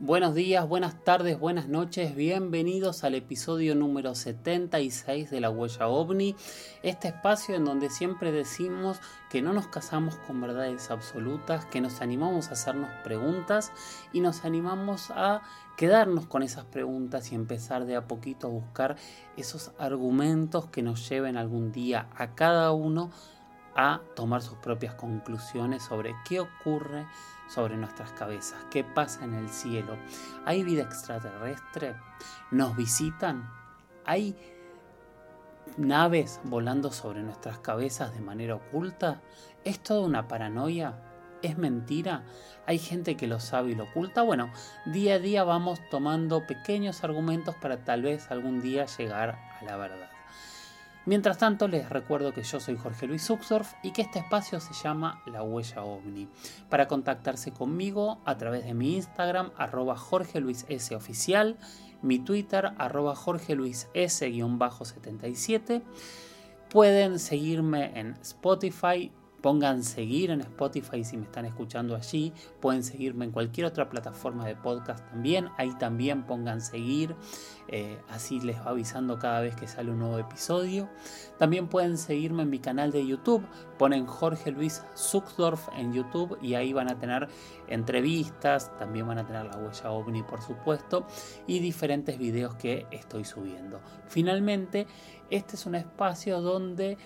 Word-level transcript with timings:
Buenos 0.00 0.34
días, 0.34 0.68
buenas 0.68 1.04
tardes, 1.04 1.38
buenas 1.38 1.68
noches, 1.68 2.16
bienvenidos 2.16 3.04
al 3.04 3.14
episodio 3.14 3.76
número 3.76 4.16
76 4.16 5.30
de 5.30 5.40
La 5.40 5.50
Huella 5.50 5.86
OVNI, 5.86 6.34
este 6.82 7.08
espacio 7.08 7.54
en 7.54 7.64
donde 7.64 7.88
siempre 7.90 8.32
decimos 8.32 8.98
que 9.30 9.40
no 9.40 9.52
nos 9.52 9.68
casamos 9.68 10.16
con 10.26 10.40
verdades 10.40 10.90
absolutas, 10.90 11.64
que 11.66 11.80
nos 11.80 12.00
animamos 12.00 12.48
a 12.48 12.54
hacernos 12.54 12.90
preguntas 13.04 13.70
y 14.12 14.18
nos 14.18 14.44
animamos 14.44 15.12
a 15.12 15.42
quedarnos 15.76 16.26
con 16.26 16.42
esas 16.42 16.64
preguntas 16.64 17.30
y 17.30 17.36
empezar 17.36 17.84
de 17.84 17.94
a 17.94 18.08
poquito 18.08 18.48
a 18.48 18.50
buscar 18.50 18.96
esos 19.36 19.70
argumentos 19.78 20.66
que 20.66 20.82
nos 20.82 21.08
lleven 21.08 21.36
algún 21.36 21.70
día 21.70 22.08
a 22.16 22.34
cada 22.34 22.72
uno 22.72 23.12
a 23.76 24.00
tomar 24.14 24.42
sus 24.42 24.58
propias 24.58 24.94
conclusiones 24.94 25.82
sobre 25.82 26.14
qué 26.24 26.40
ocurre 26.40 27.06
sobre 27.48 27.76
nuestras 27.76 28.12
cabezas, 28.12 28.58
qué 28.70 28.84
pasa 28.84 29.24
en 29.24 29.34
el 29.34 29.48
cielo. 29.48 29.96
¿Hay 30.44 30.62
vida 30.64 30.82
extraterrestre? 30.82 31.94
¿Nos 32.50 32.76
visitan? 32.76 33.50
¿Hay 34.04 34.36
naves 35.76 36.40
volando 36.44 36.92
sobre 36.92 37.22
nuestras 37.22 37.58
cabezas 37.58 38.14
de 38.14 38.20
manera 38.20 38.56
oculta? 38.56 39.20
¿Es 39.64 39.80
toda 39.80 40.06
una 40.06 40.28
paranoia? 40.28 40.94
¿Es 41.42 41.58
mentira? 41.58 42.24
¿Hay 42.66 42.78
gente 42.78 43.16
que 43.16 43.26
lo 43.26 43.38
sabe 43.40 43.72
y 43.72 43.74
lo 43.74 43.84
oculta? 43.84 44.22
Bueno, 44.22 44.50
día 44.86 45.14
a 45.14 45.18
día 45.18 45.44
vamos 45.44 45.78
tomando 45.90 46.46
pequeños 46.46 47.04
argumentos 47.04 47.54
para 47.56 47.84
tal 47.84 48.02
vez 48.02 48.30
algún 48.30 48.62
día 48.62 48.86
llegar 48.86 49.38
a 49.60 49.64
la 49.64 49.76
verdad. 49.76 50.13
Mientras 51.06 51.36
tanto, 51.36 51.68
les 51.68 51.90
recuerdo 51.90 52.32
que 52.32 52.42
yo 52.42 52.60
soy 52.60 52.76
Jorge 52.76 53.06
Luis 53.06 53.28
Uxdorf 53.28 53.74
y 53.82 53.92
que 53.92 54.00
este 54.02 54.20
espacio 54.20 54.58
se 54.58 54.72
llama 54.72 55.22
La 55.26 55.42
Huella 55.42 55.82
OVNI. 55.82 56.28
Para 56.70 56.88
contactarse 56.88 57.52
conmigo 57.52 58.22
a 58.24 58.38
través 58.38 58.64
de 58.64 58.72
mi 58.72 58.94
Instagram, 58.94 59.50
arroba 59.58 59.96
Jorge 59.96 60.40
Luis 60.40 60.64
S 60.70 60.94
oficial, 60.94 61.58
mi 62.00 62.18
Twitter, 62.18 62.72
arroba 62.78 63.14
Jorge 63.14 63.54
Luis 63.54 63.88
S-77. 63.92 65.82
Pueden 66.70 67.18
seguirme 67.18 67.98
en 68.00 68.14
Spotify, 68.22 69.12
pongan 69.44 69.84
seguir 69.84 70.30
en 70.30 70.40
Spotify 70.40 71.04
si 71.04 71.18
me 71.18 71.24
están 71.24 71.44
escuchando 71.44 71.94
allí. 71.94 72.32
Pueden 72.60 72.82
seguirme 72.82 73.26
en 73.26 73.30
cualquier 73.30 73.66
otra 73.66 73.90
plataforma 73.90 74.46
de 74.46 74.56
podcast 74.56 75.06
también. 75.10 75.50
Ahí 75.58 75.70
también 75.78 76.24
pongan 76.24 76.62
seguir. 76.62 77.14
Eh, 77.68 78.00
así 78.08 78.40
les 78.40 78.58
va 78.58 78.70
avisando 78.70 79.18
cada 79.18 79.42
vez 79.42 79.54
que 79.54 79.68
sale 79.68 79.90
un 79.90 79.98
nuevo 79.98 80.18
episodio. 80.18 80.88
También 81.38 81.68
pueden 81.68 81.98
seguirme 81.98 82.44
en 82.44 82.48
mi 82.48 82.58
canal 82.58 82.90
de 82.90 83.06
YouTube. 83.06 83.46
Ponen 83.78 84.06
Jorge 84.06 84.50
Luis 84.50 84.82
Zuckdorf 84.96 85.68
en 85.76 85.92
YouTube 85.92 86.38
y 86.40 86.54
ahí 86.54 86.72
van 86.72 86.90
a 86.90 86.98
tener 86.98 87.28
entrevistas. 87.68 88.74
También 88.78 89.06
van 89.06 89.18
a 89.18 89.26
tener 89.26 89.44
la 89.44 89.58
huella 89.58 89.90
ovni, 89.90 90.22
por 90.22 90.40
supuesto. 90.40 91.06
Y 91.46 91.58
diferentes 91.58 92.16
videos 92.16 92.54
que 92.54 92.86
estoy 92.90 93.24
subiendo. 93.24 93.82
Finalmente, 94.08 94.86
este 95.28 95.56
es 95.56 95.66
un 95.66 95.74
espacio 95.74 96.40
donde 96.40 96.96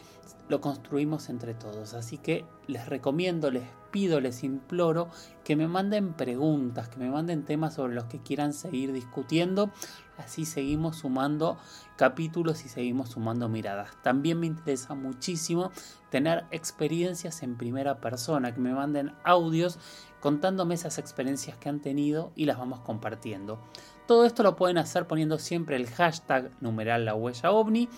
lo 0.48 0.60
construimos 0.60 1.28
entre 1.28 1.54
todos. 1.54 1.94
Así 1.94 2.18
que 2.18 2.44
les 2.66 2.86
recomiendo, 2.86 3.50
les 3.50 3.64
pido, 3.90 4.20
les 4.20 4.44
imploro 4.44 5.08
que 5.44 5.56
me 5.56 5.68
manden 5.68 6.12
preguntas, 6.12 6.88
que 6.88 6.98
me 6.98 7.10
manden 7.10 7.44
temas 7.44 7.74
sobre 7.74 7.94
los 7.94 8.04
que 8.04 8.20
quieran 8.20 8.52
seguir 8.52 8.92
discutiendo. 8.92 9.70
Así 10.16 10.44
seguimos 10.44 10.96
sumando 10.96 11.58
capítulos 11.96 12.64
y 12.64 12.68
seguimos 12.68 13.10
sumando 13.10 13.48
miradas. 13.48 13.90
También 14.02 14.40
me 14.40 14.46
interesa 14.46 14.94
muchísimo 14.94 15.70
tener 16.10 16.44
experiencias 16.50 17.42
en 17.42 17.56
primera 17.56 18.00
persona, 18.00 18.52
que 18.52 18.60
me 18.60 18.74
manden 18.74 19.12
audios 19.24 19.78
contándome 20.20 20.74
esas 20.74 20.98
experiencias 20.98 21.56
que 21.56 21.68
han 21.68 21.80
tenido 21.80 22.32
y 22.34 22.46
las 22.46 22.58
vamos 22.58 22.80
compartiendo. 22.80 23.60
Todo 24.06 24.24
esto 24.24 24.42
lo 24.42 24.56
pueden 24.56 24.78
hacer 24.78 25.06
poniendo 25.06 25.38
siempre 25.38 25.76
el 25.76 25.88
hashtag 25.88 26.50
numeral 26.60 27.04
la 27.04 27.14
huella 27.14 27.52
ovni 27.52 27.88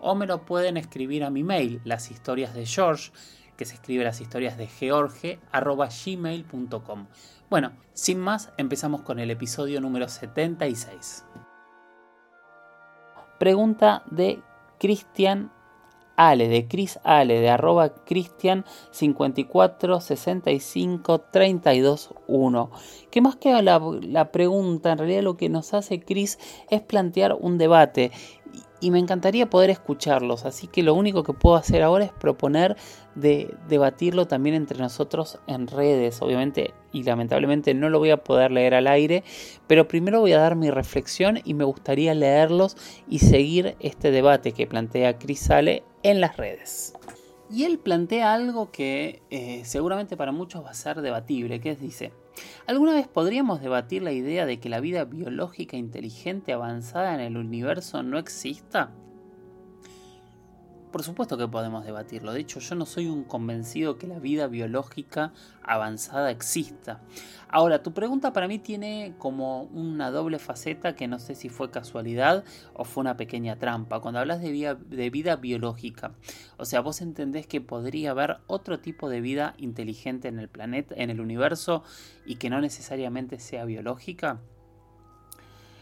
o 0.00 0.14
me 0.14 0.26
lo 0.26 0.44
pueden 0.44 0.76
escribir 0.76 1.24
a 1.24 1.30
mi 1.30 1.42
mail, 1.42 1.80
las 1.84 2.10
historias 2.10 2.54
de 2.54 2.66
George, 2.66 3.10
que 3.56 3.64
se 3.64 3.74
escribe 3.74 4.04
las 4.04 4.20
historias 4.20 4.56
de 4.56 4.66
George, 4.68 5.40
arroba 5.50 5.88
gmail.com. 5.88 7.06
Bueno, 7.50 7.72
sin 7.92 8.20
más, 8.20 8.52
empezamos 8.56 9.02
con 9.02 9.18
el 9.18 9.30
episodio 9.30 9.80
número 9.80 10.08
76. 10.08 11.24
Pregunta 13.38 14.02
de 14.10 14.42
Cristian 14.78 15.50
Ale, 16.18 16.48
de 16.48 16.66
Chris 16.66 16.98
Ale, 17.04 17.40
de 17.40 17.48
arroba 17.48 17.94
Cristian 18.04 18.64
54 18.90 20.00
65 20.00 21.20
32 21.20 22.10
1. 22.26 22.70
Que 23.12 23.20
más 23.20 23.36
que 23.36 23.62
la, 23.62 23.80
la 24.02 24.32
pregunta, 24.32 24.90
en 24.90 24.98
realidad 24.98 25.22
lo 25.22 25.36
que 25.36 25.48
nos 25.48 25.74
hace 25.74 26.00
Chris 26.00 26.40
es 26.70 26.82
plantear 26.82 27.36
un 27.38 27.56
debate 27.56 28.10
y 28.80 28.90
me 28.90 28.98
encantaría 28.98 29.50
poder 29.50 29.70
escucharlos, 29.70 30.44
así 30.44 30.66
que 30.66 30.82
lo 30.82 30.94
único 30.94 31.22
que 31.22 31.32
puedo 31.32 31.56
hacer 31.56 31.82
ahora 31.82 32.04
es 32.04 32.12
proponer 32.12 32.76
de 33.14 33.54
debatirlo 33.68 34.26
también 34.26 34.54
entre 34.54 34.78
nosotros 34.78 35.38
en 35.46 35.66
redes, 35.66 36.22
obviamente 36.22 36.74
y 36.92 37.02
lamentablemente 37.02 37.74
no 37.74 37.90
lo 37.90 37.98
voy 37.98 38.10
a 38.10 38.18
poder 38.18 38.50
leer 38.50 38.74
al 38.74 38.86
aire, 38.86 39.24
pero 39.66 39.88
primero 39.88 40.20
voy 40.20 40.32
a 40.32 40.38
dar 40.38 40.56
mi 40.56 40.70
reflexión 40.70 41.40
y 41.44 41.54
me 41.54 41.64
gustaría 41.64 42.14
leerlos 42.14 42.76
y 43.08 43.18
seguir 43.18 43.76
este 43.80 44.10
debate 44.10 44.52
que 44.52 44.66
plantea 44.66 45.18
Chris 45.18 45.40
Sale 45.40 45.82
en 46.02 46.20
las 46.20 46.36
redes. 46.36 46.94
Y 47.50 47.64
él 47.64 47.78
plantea 47.78 48.34
algo 48.34 48.70
que 48.70 49.22
eh, 49.30 49.62
seguramente 49.64 50.16
para 50.16 50.32
muchos 50.32 50.64
va 50.64 50.70
a 50.70 50.74
ser 50.74 51.00
debatible, 51.00 51.60
que 51.60 51.70
es, 51.70 51.80
dice, 51.80 52.12
¿alguna 52.66 52.94
vez 52.94 53.08
podríamos 53.08 53.60
debatir 53.60 54.02
la 54.02 54.12
idea 54.12 54.46
de 54.46 54.60
que 54.60 54.68
la 54.68 54.80
vida 54.80 55.04
biológica 55.04 55.76
inteligente 55.76 56.52
avanzada 56.52 57.14
en 57.14 57.20
el 57.20 57.36
universo 57.36 58.02
no 58.02 58.18
exista? 58.18 58.92
Por 60.90 61.02
supuesto 61.02 61.36
que 61.36 61.46
podemos 61.46 61.84
debatirlo. 61.84 62.32
De 62.32 62.40
hecho, 62.40 62.60
yo 62.60 62.74
no 62.74 62.86
soy 62.86 63.08
un 63.08 63.24
convencido 63.24 63.98
que 63.98 64.06
la 64.06 64.18
vida 64.18 64.46
biológica 64.46 65.32
avanzada 65.62 66.30
exista. 66.30 67.00
Ahora, 67.48 67.82
tu 67.82 67.92
pregunta 67.92 68.32
para 68.32 68.48
mí 68.48 68.58
tiene 68.58 69.14
como 69.18 69.64
una 69.64 70.10
doble 70.10 70.38
faceta 70.38 70.94
que 70.94 71.06
no 71.06 71.18
sé 71.18 71.34
si 71.34 71.50
fue 71.50 71.70
casualidad 71.70 72.42
o 72.72 72.84
fue 72.84 73.02
una 73.02 73.18
pequeña 73.18 73.58
trampa. 73.58 74.00
Cuando 74.00 74.20
hablas 74.20 74.40
de 74.40 74.50
vida, 74.50 75.36
biológica, 75.36 76.12
o 76.56 76.64
sea, 76.64 76.80
vos 76.80 77.02
entendés 77.02 77.46
que 77.46 77.60
podría 77.60 78.12
haber 78.12 78.38
otro 78.46 78.80
tipo 78.80 79.10
de 79.10 79.20
vida 79.20 79.54
inteligente 79.58 80.28
en 80.28 80.38
el 80.38 80.48
planeta, 80.48 80.94
en 80.96 81.10
el 81.10 81.20
universo 81.20 81.82
y 82.24 82.36
que 82.36 82.48
no 82.48 82.62
necesariamente 82.62 83.38
sea 83.40 83.66
biológica. 83.66 84.40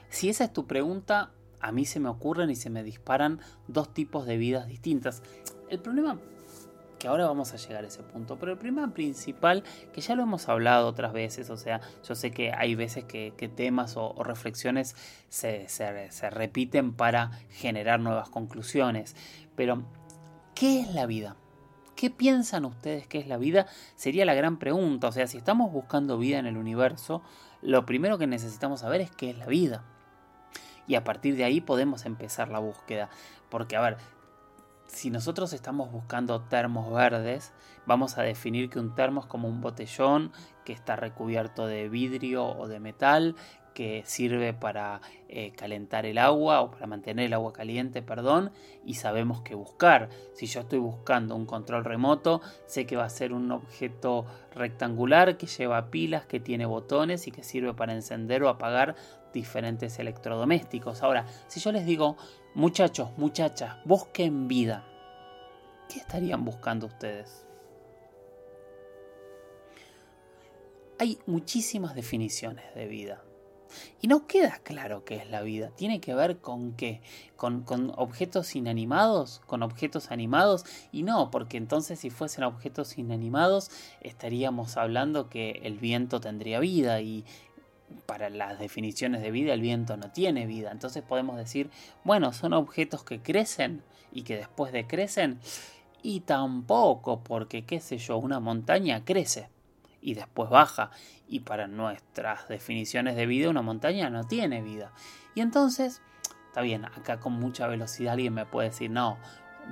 Si 0.09 0.28
esa 0.28 0.45
es 0.45 0.53
tu 0.53 0.66
pregunta, 0.66 1.33
a 1.61 1.72
mí 1.72 1.84
se 1.84 2.00
me 2.00 2.09
ocurren 2.09 2.50
y 2.50 2.56
se 2.56 2.71
me 2.71 2.83
disparan 2.83 3.41
dos 3.69 3.93
tipos 3.93 4.27
de 4.27 4.37
vidas 4.37 4.67
distintas. 4.67 5.22
El 5.69 5.81
problema, 5.81 6.19
que 6.99 7.09
ahora 7.09 7.27
vamos 7.27 7.53
a 7.53 7.56
llegar 7.56 7.84
a 7.84 7.89
ese 7.89 8.03
punto, 8.03 8.39
pero 8.39 8.53
el 8.53 8.59
problema 8.59 8.92
principal, 8.92 9.65
que 9.92 10.01
ya 10.01 10.15
lo 10.15 10.22
hemos 10.22 10.48
hablado 10.48 10.86
otras 10.89 11.13
veces, 11.13 11.51
o 11.51 11.57
sea, 11.57 11.80
yo 12.07 12.15
sé 12.15 12.30
que 12.30 12.53
hay 12.53 12.75
veces 12.75 13.04
que, 13.04 13.33
temas 13.54 13.97
o, 13.97 14.22
reflexiones 14.22 14.97
se, 15.28 15.69
se 15.69 16.30
repiten 16.30 16.92
para 16.92 17.30
generar 17.51 18.01
nuevas 18.01 18.28
conclusiones, 18.28 19.16
pero 19.54 19.83
¿qué 20.54 20.80
es 20.80 20.95
la 20.95 21.07
vida? 21.07 21.36
¿Qué 21.97 22.10
piensan 22.10 22.66
ustedes 22.66 23.07
que 23.07 23.19
es 23.19 23.27
la 23.27 23.39
vida? 23.39 23.66
Sería 23.95 24.27
la 24.27 24.34
gran 24.34 24.59
pregunta. 24.59 25.09
O 25.09 25.13
sea, 25.13 25.27
si 25.27 25.39
estamos 25.39 25.72
buscando 25.72 26.19
vida 26.19 26.39
en 26.39 26.45
el 26.45 26.59
universo, 26.59 27.22
lo 27.63 27.86
primero 27.86 28.19
que 28.19 28.27
necesitamos 28.27 28.80
saber 28.80 29.01
es 29.01 29.10
qué 29.10 29.30
es 29.30 29.39
la 29.39 29.47
vida 29.47 29.83
y 30.86 30.94
a 30.94 31.04
partir 31.04 31.36
de 31.36 31.44
ahí 31.44 31.60
podemos 31.60 32.06
empezar 32.06 32.48
la 32.48 32.59
búsqueda. 32.59 33.09
Porque, 33.48 33.77
a 33.77 33.80
ver, 33.80 33.97
si 34.86 35.10
nosotros 35.10 35.53
estamos 35.53 35.91
buscando 35.91 36.41
termos 36.42 36.92
verdes, 36.92 37.53
vamos 37.86 38.18
a 38.18 38.22
definir 38.22 38.71
que 38.71 38.78
un 38.78 38.94
termo 38.94 39.21
es 39.21 39.27
como 39.27 39.48
un 39.48 39.60
botellón 39.60 40.33
que 40.65 40.72
está 40.72 40.97
recubierto 40.97 41.66
de 41.66 41.88
vidrio 41.88 42.47
o 42.47 42.68
de 42.68 42.80
metal, 42.80 43.36
que 43.77 44.03
sirve 44.06 44.54
para 44.54 45.03
eh, 45.28 45.53
calentar 45.54 46.06
el 46.06 46.16
agua 46.16 46.62
o 46.62 46.71
para 46.71 46.86
mantener 46.86 47.27
el 47.27 47.34
agua 47.34 47.53
caliente, 47.53 48.00
perdón, 48.00 48.50
y 48.86 48.94
sabemos 48.94 49.42
qué 49.42 49.54
buscar. 49.54 50.09
Si 50.32 50.47
yo 50.47 50.60
estoy 50.60 50.78
buscando 50.78 51.36
un 51.36 51.44
control 51.44 51.84
remoto, 51.84 52.41
sé 52.65 52.86
que 52.86 52.97
va 52.97 53.04
a 53.04 53.10
ser 53.10 53.34
un 53.34 53.53
objeto 53.53 54.24
rectangular 54.54 55.36
que 55.36 55.47
lleva 55.47 55.91
pilas, 55.91 56.24
que 56.24 56.41
tiene 56.41 56.65
botones 56.65 57.27
y 57.27 57.32
que 57.32 57.42
sirve 57.42 57.74
para 57.74 57.92
encender 57.92 58.42
o 58.44 58.48
apagar 58.48 58.97
diferentes 59.36 59.98
electrodomésticos. 59.98 61.03
Ahora, 61.03 61.27
si 61.47 61.60
yo 61.60 61.71
les 61.71 61.84
digo, 61.84 62.16
muchachos, 62.54 63.10
muchachas, 63.18 63.77
busquen 63.84 64.48
vida, 64.48 64.84
¿qué 65.88 65.98
estarían 65.98 66.44
buscando 66.44 66.86
ustedes? 66.86 67.47
Hay 70.98 71.18
muchísimas 71.27 71.94
definiciones 71.94 72.74
de 72.74 72.86
vida. 72.86 73.22
Y 74.00 74.09
no 74.09 74.27
queda 74.27 74.59
claro 74.62 75.04
qué 75.04 75.16
es 75.16 75.28
la 75.28 75.42
vida. 75.42 75.71
Tiene 75.77 76.00
que 76.00 76.15
ver 76.15 76.39
con 76.39 76.72
qué. 76.72 77.03
Con, 77.36 77.62
con, 77.62 77.92
objetos 77.97 78.56
inanimados, 78.56 79.42
con 79.47 79.62
objetos 79.62 80.10
animados. 80.10 80.65
Y 80.92 81.03
no, 81.03 81.30
porque 81.30 81.59
entonces 81.59 81.98
si 81.98 82.09
fuesen 82.09 82.44
objetos 82.44 82.97
inanimados 82.97 83.71
estaríamos 84.00 84.78
hablando 84.78 85.28
que 85.28 85.60
el 85.65 85.77
viento 85.77 86.21
tendría 86.21 86.60
vida 86.60 87.03
y 87.03 87.27
para 88.06 88.30
las 88.30 88.59
definiciones 88.59 89.22
de 89.22 89.30
vida 89.30 89.53
el 89.53 89.60
viento 89.60 89.97
no 89.97 90.10
tiene 90.10 90.47
vida. 90.47 90.71
Entonces 90.71 91.03
podemos 91.03 91.36
decir, 91.36 91.71
bueno, 92.04 92.33
son 92.33 92.53
objetos 92.53 93.04
que 93.04 93.21
crecen 93.21 93.83
y 94.12 94.22
que 94.22 94.36
después 94.36 94.72
decrecen. 94.72 95.38
Y 96.03 96.21
tampoco, 96.21 97.22
porque 97.22 97.65
qué 97.65 97.80
sé 97.80 97.98
yo, 97.98 98.16
una 98.18 98.41
montaña 98.41 99.04
crece 99.04 99.48
y 100.00 100.15
después 100.15 100.50
baja. 100.50 100.91
Y 101.28 101.41
para 101.41 101.66
nuestras 101.66 102.48
definiciones 102.48 103.16
de 103.16 103.27
vida, 103.27 103.50
una 103.50 103.62
montaña 103.62 104.09
no 104.09 104.24
tiene 104.24 104.62
vida. 104.62 104.92
Y 105.34 105.41
entonces, 105.41 106.00
está 106.47 106.60
bien, 106.60 106.84
acá 106.84 107.18
con 107.18 107.32
mucha 107.32 107.66
velocidad 107.66 108.15
alguien 108.15 108.34
me 108.34 108.47
puede 108.47 108.68
decir, 108.68 108.91
no, 108.91 109.18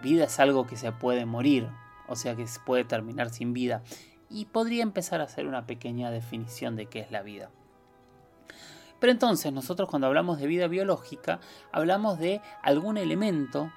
vida 0.02 0.24
es 0.24 0.40
algo 0.40 0.66
que 0.66 0.76
se 0.76 0.90
puede 0.92 1.24
morir, 1.24 1.68
o 2.08 2.16
sea 2.16 2.34
que 2.34 2.46
se 2.46 2.58
puede 2.60 2.84
terminar 2.84 3.30
sin 3.30 3.52
vida. 3.52 3.82
Y 4.28 4.46
podría 4.46 4.82
empezar 4.82 5.20
a 5.20 5.24
hacer 5.24 5.46
una 5.46 5.66
pequeña 5.66 6.10
definición 6.10 6.74
de 6.74 6.86
qué 6.86 6.98
es 7.00 7.12
la 7.12 7.22
vida. 7.22 7.50
Pero 9.04 9.12
entonces 9.12 9.52
nosotros 9.52 9.90
cuando 9.90 10.06
hablamos 10.06 10.38
de 10.38 10.46
vida 10.46 10.66
biológica, 10.66 11.38
hablamos 11.72 12.18
de 12.18 12.40
algún 12.62 12.96
elemento 12.96 13.70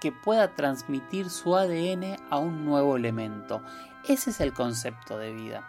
que 0.00 0.10
pueda 0.10 0.56
transmitir 0.56 1.30
su 1.30 1.54
ADN 1.54 2.16
a 2.30 2.38
un 2.38 2.64
nuevo 2.64 2.96
elemento. 2.96 3.62
Ese 4.08 4.30
es 4.30 4.40
el 4.40 4.52
concepto 4.52 5.18
de 5.18 5.32
vida 5.32 5.68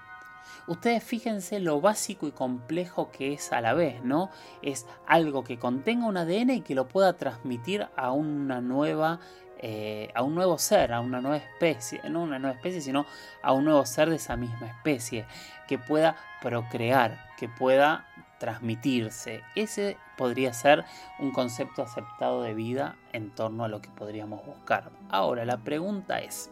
ustedes 0.65 1.03
fíjense 1.03 1.59
lo 1.59 1.81
básico 1.81 2.25
y 2.25 2.31
complejo 2.31 3.11
que 3.11 3.33
es 3.33 3.51
a 3.51 3.61
la 3.61 3.73
vez, 3.73 4.03
¿no? 4.03 4.29
Es 4.61 4.87
algo 5.05 5.43
que 5.43 5.59
contenga 5.59 6.07
un 6.07 6.17
ADN 6.17 6.49
y 6.51 6.61
que 6.61 6.73
lo 6.73 6.87
pueda 6.87 7.13
transmitir 7.13 7.87
a 7.95 8.11
una 8.11 8.61
nueva 8.61 9.19
eh, 9.65 10.11
a 10.13 10.23
un 10.23 10.35
nuevo 10.35 10.57
ser, 10.57 10.91
a 10.91 10.99
una 10.99 11.21
nueva 11.21 11.37
especie, 11.37 12.01
no 12.09 12.23
una 12.23 12.37
nueva 12.37 12.57
especie, 12.57 12.81
sino 12.81 13.05
a 13.41 13.53
un 13.53 13.63
nuevo 13.63 13.85
ser 13.85 14.09
de 14.09 14.17
esa 14.17 14.35
misma 14.35 14.67
especie, 14.67 15.25
que 15.69 15.77
pueda 15.77 16.17
procrear, 16.41 17.29
que 17.37 17.47
pueda 17.47 18.05
transmitirse. 18.43 19.41
Ese 19.55 19.95
podría 20.17 20.51
ser 20.51 20.83
un 21.17 21.31
concepto 21.31 21.81
aceptado 21.81 22.41
de 22.41 22.53
vida 22.53 22.97
en 23.13 23.33
torno 23.33 23.63
a 23.63 23.69
lo 23.69 23.81
que 23.81 23.89
podríamos 23.89 24.45
buscar. 24.45 24.91
Ahora, 25.07 25.45
la 25.45 25.63
pregunta 25.63 26.19
es, 26.19 26.51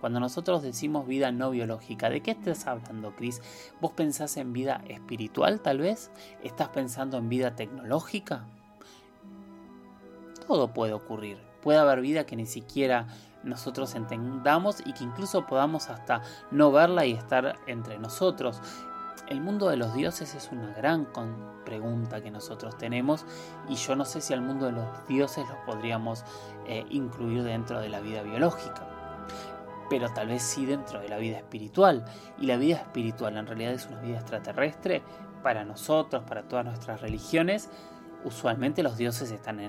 cuando 0.00 0.18
nosotros 0.18 0.60
decimos 0.60 1.06
vida 1.06 1.30
no 1.30 1.50
biológica, 1.50 2.10
¿de 2.10 2.20
qué 2.20 2.32
estás 2.32 2.66
hablando, 2.66 3.14
Chris? 3.14 3.40
¿Vos 3.80 3.92
pensás 3.92 4.36
en 4.38 4.52
vida 4.52 4.82
espiritual 4.88 5.60
tal 5.60 5.78
vez? 5.78 6.10
¿Estás 6.42 6.70
pensando 6.70 7.16
en 7.18 7.28
vida 7.28 7.54
tecnológica? 7.54 8.48
Todo 10.48 10.74
puede 10.74 10.94
ocurrir. 10.94 11.38
Puede 11.62 11.78
haber 11.78 12.00
vida 12.00 12.26
que 12.26 12.34
ni 12.34 12.46
siquiera 12.46 13.06
nosotros 13.44 13.94
entendamos 13.94 14.82
y 14.84 14.94
que 14.94 15.04
incluso 15.04 15.46
podamos 15.46 15.90
hasta 15.90 16.22
no 16.50 16.72
verla 16.72 17.06
y 17.06 17.12
estar 17.12 17.56
entre 17.68 17.98
nosotros. 17.98 18.60
El 19.26 19.40
mundo 19.40 19.68
de 19.68 19.76
los 19.76 19.94
dioses 19.94 20.34
es 20.34 20.50
una 20.52 20.72
gran 20.74 21.06
pregunta 21.64 22.22
que 22.22 22.30
nosotros 22.30 22.78
tenemos 22.78 23.26
y 23.68 23.74
yo 23.74 23.96
no 23.96 24.04
sé 24.04 24.20
si 24.20 24.32
al 24.32 24.40
mundo 24.40 24.66
de 24.66 24.72
los 24.72 25.06
dioses 25.06 25.46
los 25.48 25.58
podríamos 25.66 26.24
eh, 26.66 26.84
incluir 26.90 27.42
dentro 27.42 27.80
de 27.80 27.88
la 27.88 28.00
vida 28.00 28.22
biológica 28.22 28.88
pero 29.88 30.10
tal 30.10 30.28
vez 30.28 30.42
sí 30.42 30.66
dentro 30.66 31.00
de 31.00 31.08
la 31.08 31.16
vida 31.16 31.38
espiritual. 31.38 32.04
Y 32.38 32.46
la 32.46 32.56
vida 32.56 32.76
espiritual 32.76 33.36
en 33.36 33.46
realidad 33.46 33.72
es 33.72 33.86
una 33.86 34.00
vida 34.00 34.18
extraterrestre 34.18 35.02
para 35.42 35.64
nosotros, 35.64 36.24
para 36.24 36.42
todas 36.42 36.64
nuestras 36.64 37.00
religiones. 37.00 37.70
Usualmente 38.24 38.82
los 38.82 38.96
dioses 38.96 39.30
están 39.30 39.60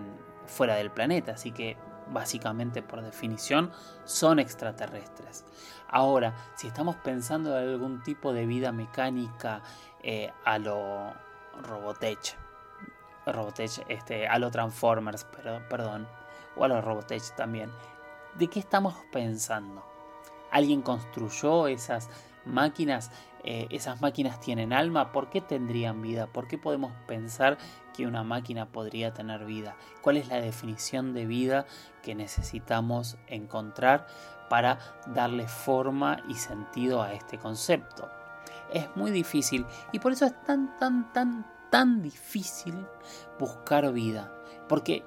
fuera 0.46 0.76
del 0.76 0.92
planeta, 0.92 1.34
así 1.34 1.52
que 1.52 1.78
básicamente 2.12 2.82
por 2.82 3.02
definición 3.02 3.72
son 4.06 4.40
extraterrestres. 4.40 5.46
Ahora, 5.88 6.36
si 6.56 6.68
estamos 6.68 6.96
pensando 6.98 7.58
en 7.58 7.70
algún 7.70 8.04
tipo 8.04 8.34
de 8.34 8.46
vida 8.46 8.72
mecánica 8.72 9.62
eh, 10.04 10.32
a 10.46 10.60
lo 10.60 11.14
Robotech, 11.62 12.36
este, 13.88 14.28
a 14.28 14.40
lo 14.40 14.52
Transformers, 14.52 15.26
perdón, 15.70 16.08
o 16.56 16.64
a 16.64 16.68
lo 16.68 16.82
Robotech 16.82 17.36
también, 17.36 17.72
¿de 18.36 18.48
qué 18.48 18.60
estamos 18.60 18.96
pensando? 19.12 19.90
alguien 20.52 20.82
construyó 20.82 21.68
esas 21.68 22.10
máquinas, 22.46 23.12
eh, 23.44 23.68
esas 23.70 24.02
máquinas 24.02 24.40
tienen 24.40 24.74
alma, 24.74 25.12
¿por 25.12 25.30
qué 25.30 25.42
tendrían 25.42 26.02
vida? 26.02 26.28
¿Por 26.28 26.48
qué 26.48 26.58
podemos 26.58 26.92
pensar 27.08 27.58
que 27.96 28.06
una 28.06 28.24
máquina 28.24 28.68
podría 28.68 29.14
tener 29.14 29.46
vida? 29.46 29.76
¿Cuál 30.02 30.18
es 30.18 30.28
la 30.28 30.42
definición 30.42 31.14
de 31.14 31.26
vida 31.26 31.66
que 32.04 32.16
necesitamos 32.16 33.18
encontrar 33.28 34.08
para 34.50 34.80
darle 35.08 35.48
forma 35.48 36.24
y 36.28 36.36
sentido 36.36 37.02
a 37.02 37.14
este 37.14 37.38
concepto? 37.38 38.10
Es 38.74 38.88
muy 38.96 39.12
difícil 39.12 39.66
y 39.92 40.00
por 40.00 40.12
eso 40.12 40.26
es 40.26 40.44
tan, 40.44 40.78
tan, 40.78 41.12
tan, 41.14 41.46
tan 41.70 42.02
difícil 42.02 42.76
buscar 43.40 43.92
vida, 43.94 44.34
porque 44.68 45.04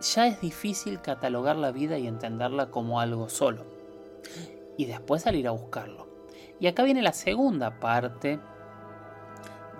ya 0.00 0.26
es 0.26 0.40
difícil 0.40 1.00
catalogar 1.00 1.56
la 1.56 1.70
vida 1.70 1.98
y 1.98 2.06
entenderla 2.06 2.70
como 2.70 3.00
algo 3.00 3.28
solo 3.28 3.64
y 4.76 4.86
después 4.86 5.22
salir 5.22 5.48
a 5.48 5.52
buscarlo. 5.52 6.15
Y 6.60 6.66
acá 6.66 6.82
viene 6.82 7.02
la 7.02 7.12
segunda 7.12 7.78
parte 7.78 8.40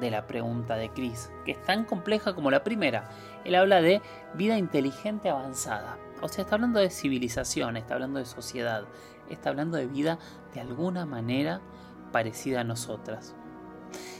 de 0.00 0.11
la 0.11 0.26
pregunta 0.26 0.76
de 0.76 0.90
Chris, 0.90 1.31
que 1.44 1.52
es 1.52 1.62
tan 1.64 1.84
compleja 1.84 2.34
como 2.34 2.50
la 2.50 2.62
primera. 2.62 3.08
Él 3.44 3.55
habla 3.55 3.81
de 3.81 4.02
vida 4.34 4.58
inteligente 4.58 5.31
avanzada. 5.31 5.99
O 6.20 6.28
sea, 6.28 6.43
está 6.43 6.56
hablando 6.56 6.81
de 6.81 6.90
civilización, 6.90 7.76
está 7.76 7.94
hablando 7.94 8.19
de 8.19 8.26
sociedad, 8.26 8.84
está 9.31 9.50
hablando 9.50 9.78
de 9.78 9.87
vida 9.87 10.19
de 10.55 10.61
alguna 10.61 11.06
manera 11.06 11.62
parecida 12.12 12.60
a 12.60 12.65
nosotras. 12.65 13.34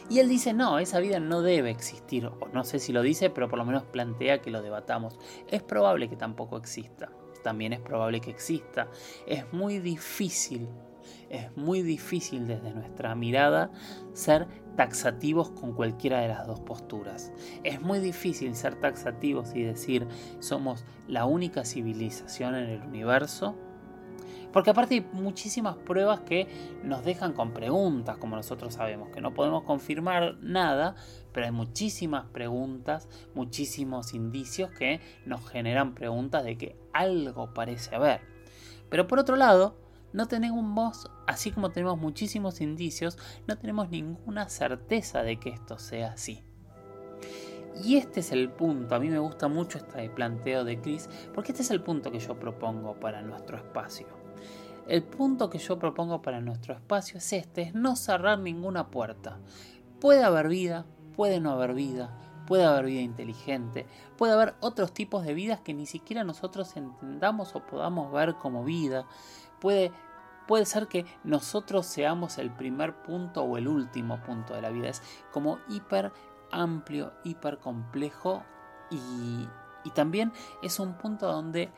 Y 0.09 0.21
él 0.21 0.28
dice, 0.28 0.52
no, 0.52 0.78
esa 0.78 1.00
vida 1.00 1.21
no 1.21 1.42
debe 1.42 1.71
existir, 1.71 2.26
o 2.26 2.49
no 2.52 2.64
sé 2.64 2.78
si 2.78 2.92
lo 2.92 3.02
dice, 3.02 3.28
pero 3.28 3.49
por 3.49 3.59
lo 3.59 3.64
menos 3.64 3.85
plantea 3.85 4.40
que 4.40 4.50
lo 4.50 4.62
debatamos. 4.62 5.19
Es 5.49 5.62
probable 5.62 6.09
que 6.09 6.16
tampoco 6.16 6.57
exista 6.57 7.11
también 7.47 7.73
es 7.73 7.80
probable 7.80 8.21
que 8.21 8.30
exista. 8.30 8.88
Es 9.25 9.52
muy 9.52 9.78
difícil, 9.78 10.69
es 11.30 11.56
muy 11.56 11.83
difícil 11.83 12.47
desde 12.47 12.73
nuestra 12.73 13.14
mirada 13.14 13.71
ser 14.12 14.47
taxativos 14.76 15.50
con 15.50 15.73
cualquiera 15.73 16.21
de 16.21 16.28
las 16.28 16.47
dos 16.47 16.61
posturas. 16.61 17.33
Es 17.64 17.80
muy 17.80 17.99
difícil 17.99 18.54
ser 18.54 18.78
taxativos 18.80 19.54
y 19.54 19.62
decir 19.62 20.06
somos 20.38 20.85
la 21.09 21.25
única 21.25 21.64
civilización 21.64 22.54
en 22.54 22.71
el 22.71 22.83
universo 22.83 23.56
porque 24.56 24.71
aparte 24.71 24.95
hay 24.95 25.06
muchísimas 25.12 25.76
pruebas 25.76 26.21
que 26.21 26.47
nos 26.83 27.04
dejan 27.04 27.35
con 27.35 27.52
preguntas, 27.52 28.16
como 28.16 28.37
nosotros 28.37 28.73
sabemos, 28.73 29.11
que 29.11 29.21
no 29.21 29.35
podemos 29.35 29.64
confirmar 29.64 30.38
nada, 30.40 30.95
pero 31.33 31.45
hay 31.45 31.52
muchísimas 31.52 32.25
preguntas, 32.30 33.06
muchísimos 33.35 34.14
indicios 34.14 34.71
que 34.71 35.02
nos 35.26 35.47
generan 35.47 35.95
preguntas 35.95 36.42
de 36.42 36.56
que 36.56 36.76
algo 36.95 37.52
parece 37.52 37.95
haber. 37.95 38.23
Pero 38.88 39.06
por 39.06 39.18
otro 39.18 39.37
lado, 39.37 39.76
no 40.16 40.26
tenemos, 40.28 41.11
así 41.26 41.50
como 41.50 41.68
tenemos 41.68 41.99
muchísimos 41.99 42.62
indicios, 42.62 43.18
no 43.46 43.58
tenemos 43.58 43.90
ninguna 43.90 44.49
certeza 44.49 45.23
de 45.23 45.38
que 45.38 45.50
esto 45.50 45.78
sea 45.78 46.12
así. 46.12 46.42
Y 47.85 47.96
este 47.96 48.20
es 48.20 48.32
el 48.32 48.49
punto, 48.49 48.94
a 48.94 48.99
mí 48.99 49.11
me 49.11 49.18
gusta 49.18 49.49
mucho 49.49 49.76
este 49.76 50.08
planteo 50.08 50.64
de 50.64 50.80
Chris, 50.80 51.11
porque 51.35 51.52
este 51.52 51.62
es 51.62 51.70
el 51.70 51.82
punto 51.82 52.11
que 52.11 52.18
yo 52.18 52.40
propongo 52.40 52.99
para 52.99 53.20
nuestro 53.20 53.58
espacio. 53.58 54.06
El 54.88 55.02
punto 55.02 55.50
que 55.50 55.58
yo 55.58 55.78
propongo 55.78 56.23
para 56.23 56.40
nuestro 56.40 56.73
espacio 56.73 57.18
es 57.18 57.35
este, 57.35 57.61
es 57.61 57.75
no 57.75 57.94
cerrar 57.94 58.38
ninguna 58.38 58.90
puerta. 58.90 59.38
Puede 60.00 60.25
haber 60.25 60.49
vida, 60.49 60.87
puede 61.14 61.40
no 61.40 61.50
haber 61.50 61.75
vida, 61.75 62.25
puede 62.47 62.65
haber 62.65 62.87
vida 62.87 63.00
inteligente, 63.00 63.87
puede 64.17 64.33
haber 64.33 64.55
otros 64.61 64.93
tipos 64.93 65.25
de 65.25 65.35
vidas 65.35 65.61
que 65.61 65.75
ni 65.75 65.87
siquiera 65.87 66.25
nosotros 66.25 66.76
entendamos 66.76 67.55
o 67.55 67.67
podamos 67.67 68.12
ver 68.12 68.37
como 68.37 68.65
vida, 68.65 69.07
puede, 69.61 69.93
puede 70.47 70.65
ser 70.65 70.87
que 70.87 71.05
nosotros 71.25 71.87
seamos 71.87 72.38
el 72.38 72.50
primer 72.50 73.03
punto 73.03 73.43
o 73.43 73.59
el 73.59 73.69
último 73.69 74.23
punto 74.23 74.55
de 74.55 74.62
la 74.62 74.71
vida, 74.71 74.88
es 74.88 75.03
como 75.33 75.59
hiper 75.69 76.12
amplio, 76.50 77.12
hiper 77.25 77.59
complejo 77.59 78.43
y, 78.91 79.49
y 79.85 79.91
también 79.91 80.33
es 80.62 80.79
un 80.79 80.95
punto 80.95 81.31
donde 81.31 81.71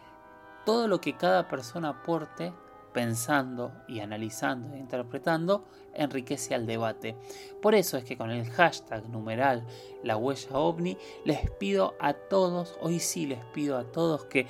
todo 0.65 0.87
lo 0.87 1.01
que 1.01 1.17
cada 1.17 1.49
persona 1.49 1.89
aporte 1.89 2.53
pensando 2.93 3.73
y 3.89 4.01
analizando 4.01 4.75
e 4.75 4.79
interpretando 4.79 5.65
enriquece 5.95 6.55
al 6.55 6.67
debate. 6.67 7.17
Por 7.61 7.75
eso 7.75 7.97
es 7.97 8.05
que 8.05 8.17
con 8.17 8.31
el 8.31 8.49
hashtag 8.51 9.09
numeral 9.09 9.65
la 10.03 10.17
huella 10.17 10.59
ovni 10.59 10.97
les 11.25 11.51
pido 11.53 11.95
a 12.01 12.15
todos, 12.15 12.77
hoy 12.81 13.01
sí 13.01 13.27
les 13.27 13.45
pido 13.47 13.77
a 13.77 13.85
todos 13.85 14.25
que 14.27 14.47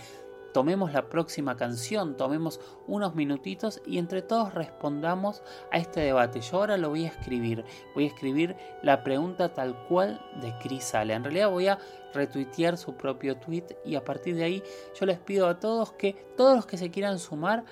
tomemos 0.53 0.93
la 0.93 1.09
próxima 1.09 1.57
canción, 1.57 2.17
tomemos 2.17 2.61
unos 2.87 3.15
minutitos 3.15 3.81
y 3.87 3.99
entre 3.99 4.23
todos 4.23 4.55
respondamos 4.55 5.43
a 5.71 5.79
este 5.79 6.01
debate. 6.01 6.41
Yo 6.41 6.59
ahora 6.59 6.77
lo 6.77 6.89
voy 6.89 7.05
a 7.05 7.09
escribir, 7.09 7.65
voy 7.95 8.05
a 8.05 8.09
escribir 8.09 8.57
la 8.83 9.05
pregunta 9.05 9.53
tal 9.53 9.77
cual 9.87 10.21
de 10.41 10.53
Chris 10.61 10.85
Sale. 10.85 11.15
En 11.15 11.25
realidad 11.25 11.51
voy 11.51 11.69
a 11.69 11.79
retuitear 12.15 12.77
su 12.77 12.95
propio 12.95 13.37
tweet 13.37 13.67
y 13.85 13.95
a 13.95 14.05
partir 14.05 14.35
de 14.35 14.45
ahí 14.45 14.63
yo 14.99 15.07
les 15.07 15.19
pido 15.19 15.47
a 15.47 15.61
todos 15.61 15.93
que 15.93 16.15
todos 16.37 16.57
los 16.57 16.67
que 16.67 16.79
se 16.79 16.91
quieran 16.91 17.19
sumar 17.19 17.65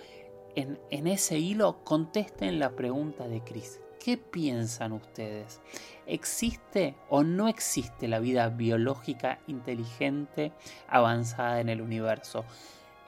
en, 0.56 1.06
ese 1.06 1.38
hilo 1.38 1.84
contesten 1.84 2.58
la 2.58 2.70
pregunta 2.70 3.28
de 3.28 3.42
Chris. 3.42 3.80
¿Qué 4.02 4.16
piensan 4.16 4.92
ustedes? 4.92 5.60
¿Existe 6.06 6.96
o 7.08 7.22
no 7.22 7.48
existe 7.48 8.08
la 8.08 8.18
vida 8.18 8.48
biológica 8.48 9.38
inteligente 9.46 10.52
avanzada 10.88 11.60
en 11.60 11.68
el 11.68 11.82
universo? 11.82 12.44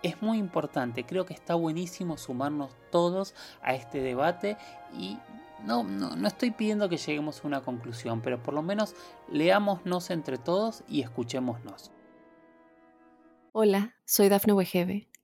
Es 0.03 0.23
muy 0.23 0.39
importante, 0.39 1.05
creo 1.05 1.27
que 1.27 1.35
está 1.35 1.55
buenísimo 1.55 2.19
sumarnos 2.19 2.71
todos 2.91 3.35
a 3.63 3.75
este 3.75 4.01
debate 4.01 4.57
y 4.97 5.19
no, 5.65 5.83
no, 5.83 6.15
no, 6.15 6.29
estoy 6.29 6.53
pidiendo 6.53 6.89
que 6.89 6.99
lleguemos 6.99 7.43
a 7.43 7.47
una 7.49 7.63
conclusión, 7.63 8.21
pero 8.21 8.41
por 8.41 8.55
lo 8.55 8.63
menos 8.63 8.95
leámonos 9.29 10.11
entre 10.11 10.39
todos 10.39 10.85
y 10.89 11.01
escuchémonos. 11.03 11.91
Hola, 13.53 13.97
soy 14.05 14.29
Dafne 14.29 14.53
Wegebe 14.53 15.08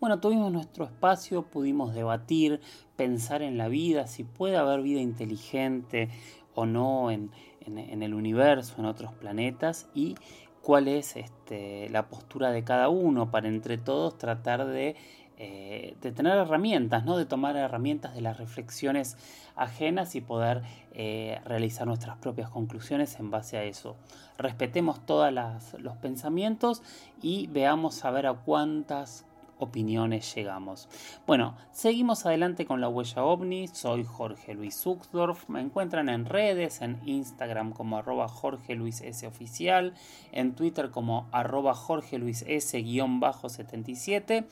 Bueno, 0.00 0.20
tuvimos 0.20 0.52
nuestro 0.52 0.84
espacio, 0.84 1.42
pudimos 1.42 1.94
debatir, 1.94 2.60
pensar 2.96 3.42
en 3.42 3.58
la 3.58 3.68
vida, 3.68 4.06
si 4.06 4.24
puede 4.24 4.56
haber 4.56 4.82
vida 4.82 5.00
inteligente 5.00 6.08
o 6.54 6.66
no 6.66 7.10
en, 7.10 7.30
el 7.66 8.14
universo, 8.14 8.74
en 8.78 8.86
otros 8.86 9.12
planetas 9.14 9.88
y 9.94 10.16
cuál 10.62 10.88
es 10.88 11.16
este, 11.16 11.88
la 11.90 12.08
postura 12.08 12.50
de 12.50 12.64
cada 12.64 12.88
uno 12.88 13.30
para 13.30 13.48
entre 13.48 13.78
todos 13.78 14.18
tratar 14.18 14.66
de, 14.66 14.96
eh, 15.38 15.96
tener 16.00 16.38
herramientas, 16.38 17.04
¿no? 17.04 17.16
de 17.16 17.26
tomar 17.26 17.56
herramientas 17.56 18.14
de 18.14 18.20
las 18.20 18.36
reflexiones 18.36 19.16
ajenas 19.56 20.14
y 20.14 20.20
poder 20.20 20.62
eh, 20.92 21.40
realizar 21.44 21.86
nuestras 21.86 22.16
propias 22.18 22.48
conclusiones 22.48 23.18
en 23.18 23.30
base 23.30 23.56
a 23.56 23.64
eso. 23.64 23.96
Respetemos 24.38 25.04
todos 25.04 25.32
los 25.78 25.96
pensamientos 25.96 26.82
y 27.20 27.48
veamos 27.48 28.04
a 28.04 28.10
ver 28.10 28.26
a 28.26 28.34
cuántas 28.34 29.24
opiniones 29.62 30.34
llegamos. 30.34 30.88
Bueno, 31.26 31.56
seguimos 31.70 32.26
adelante 32.26 32.66
con 32.66 32.80
la 32.80 32.88
huella 32.88 33.24
ovni. 33.24 33.68
Soy 33.68 34.04
Jorge 34.04 34.54
Luis 34.54 34.76
Zuxdorf. 34.76 35.48
Me 35.48 35.60
encuentran 35.60 36.08
en 36.08 36.26
redes, 36.26 36.82
en 36.82 37.00
Instagram 37.06 37.72
como 37.72 37.96
arroba 37.96 38.28
Jorge 38.28 38.74
Luis 38.74 39.00
S 39.00 39.26
oficial, 39.26 39.94
en 40.32 40.54
Twitter 40.54 40.90
como 40.90 41.28
arroba 41.32 41.74
Jorge 41.74 42.18
Luis 42.18 42.44
S 42.46 42.80
guion 42.82 43.20
bajo 43.20 43.48
77. 43.48 44.46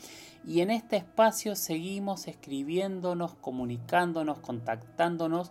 Y 0.46 0.60
en 0.60 0.70
este 0.70 0.96
espacio 0.96 1.54
seguimos 1.56 2.26
escribiéndonos, 2.26 3.34
comunicándonos, 3.34 4.38
contactándonos 4.38 5.50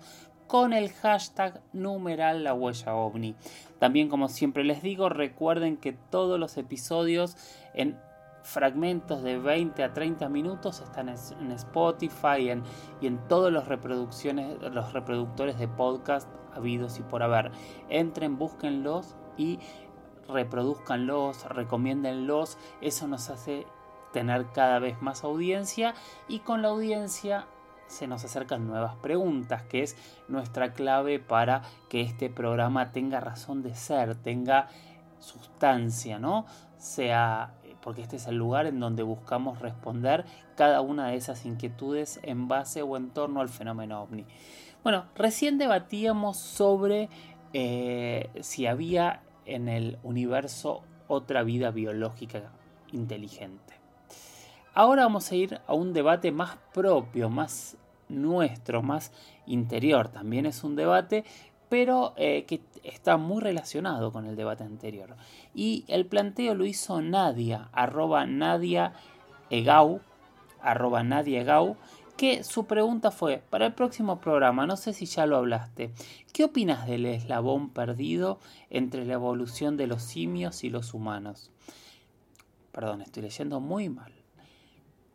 con 0.50 0.74
el 0.74 0.90
hashtag 0.90 1.62
numeral 1.74 2.44
la 2.44 2.56
huella 2.56 2.96
ovni. 2.96 3.36
También 3.78 4.10
como 4.10 4.30
siempre 4.30 4.64
les 4.64 4.82
digo, 4.82 5.08
recuerden 5.08 5.78
que 5.78 5.94
todos 5.94 6.40
los 6.40 6.58
episodios 6.58 7.38
en 7.76 8.00
fragmentos 8.50 9.22
de 9.22 9.38
20 9.38 9.84
a 9.84 9.94
30 9.94 10.28
minutos 10.30 10.82
están 10.82 11.10
en 11.10 11.52
Spotify 11.52 12.52
y 13.00 13.08
en 13.08 13.28
todos 13.28 13.52
los, 13.52 13.68
reproducciones, 13.68 14.60
los 14.62 14.92
reproductores 14.94 15.60
de 15.60 15.68
podcast 15.68 16.28
habidos 16.56 17.00
y 17.00 17.04
por 17.04 17.22
haber. 17.22 17.52
Entren, 17.90 18.38
búsquenlos 18.38 19.16
y 19.38 19.60
reproduzcanlos, 20.28 21.46
recomiéndenlos. 21.46 22.58
Eso 22.82 23.08
nos 23.08 23.30
hace 23.30 23.68
tener 24.14 24.48
cada 24.48 24.80
vez 24.80 25.00
más 25.02 25.24
audiencia 25.24 25.94
y 26.28 26.40
con 26.40 26.64
la 26.64 26.70
audiencia 26.70 27.46
se 27.86 28.08
nos 28.08 28.24
acercan 28.24 28.68
nuevas 28.68 28.96
preguntas, 28.96 29.64
que 29.64 29.82
es 29.84 29.96
nuestra 30.28 30.74
clave 30.74 31.20
para 31.20 31.64
que 31.88 32.02
este 32.02 32.30
programa 32.30 32.92
tenga 32.92 33.20
razón 33.20 33.62
de 33.62 33.76
ser, 33.76 34.16
tenga 34.16 34.68
sustancia, 35.20 36.20
¿no? 36.20 36.46
Sea 36.78 37.54
porque 37.82 38.02
este 38.02 38.18
es 38.18 38.28
el 38.28 38.36
lugar 38.36 38.66
en 38.66 38.80
donde 38.80 39.04
buscamos 39.04 39.60
responder 39.60 40.26
cada 40.56 40.82
una 40.82 41.08
de 41.08 41.16
esas 41.16 41.46
inquietudes 41.46 42.20
en 42.24 42.48
base 42.48 42.82
o 42.82 42.98
en 42.98 43.10
torno 43.10 43.42
al 43.42 43.50
fenómeno 43.50 44.02
ovni. 44.02 44.26
Bueno, 44.84 45.06
recién 45.16 45.58
debatíamos 45.58 46.38
sobre 46.38 47.10
eh, 47.54 48.30
si 48.42 48.66
había 48.66 49.22
en 49.46 49.68
el 49.68 49.98
universo 50.04 50.84
otra 51.08 51.44
vida 51.44 51.72
biológica 51.72 52.52
inteligente. 52.92 53.74
Ahora 54.74 55.04
vamos 55.04 55.32
a 55.32 55.36
ir 55.36 55.60
a 55.68 55.74
un 55.74 55.94
debate 55.94 56.32
más 56.32 56.58
propio, 56.74 57.30
más 57.30 57.78
nuestro, 58.08 58.82
más 58.82 59.12
interior. 59.46 60.10
También 60.10 60.46
es 60.46 60.64
un 60.64 60.76
debate 60.76 61.26
pero 61.70 62.14
eh, 62.18 62.46
que 62.46 62.62
está 62.84 63.18
muy 63.18 63.42
relacionado 63.42 64.12
con 64.12 64.26
el 64.26 64.36
debate 64.36 64.64
anterior. 64.64 65.16
Y 65.54 65.86
el 65.88 66.06
planteo 66.06 66.56
lo 66.56 66.66
hizo 66.66 67.02
Nadia, 67.02 67.70
arroba 67.72 68.26
Nadia 68.26 68.94
Egau, 69.50 70.02
arroba 70.62 71.04
Nadia 71.04 71.42
Egau, 71.42 71.78
que 72.18 72.44
su 72.44 72.66
pregunta 72.66 73.12
fue, 73.12 73.42
para 73.50 73.68
el 73.68 73.74
próximo 73.74 74.20
programa, 74.20 74.68
no 74.68 74.76
sé 74.76 74.92
si 74.92 75.06
ya 75.06 75.26
lo 75.26 75.38
hablaste, 75.38 75.94
¿qué 76.34 76.44
opinas 76.44 76.86
del 76.86 77.06
eslabón 77.06 77.70
perdido 77.70 78.40
entre 78.70 79.06
la 79.06 79.14
evolución 79.14 79.78
de 79.78 79.88
los 79.88 80.04
simios 80.04 80.66
y 80.66 80.70
los 80.70 80.94
humanos? 80.94 81.50
Perdón, 82.74 83.02
estoy 83.02 83.24
leyendo 83.24 83.62
muy 83.62 83.88
mal. 83.88 84.19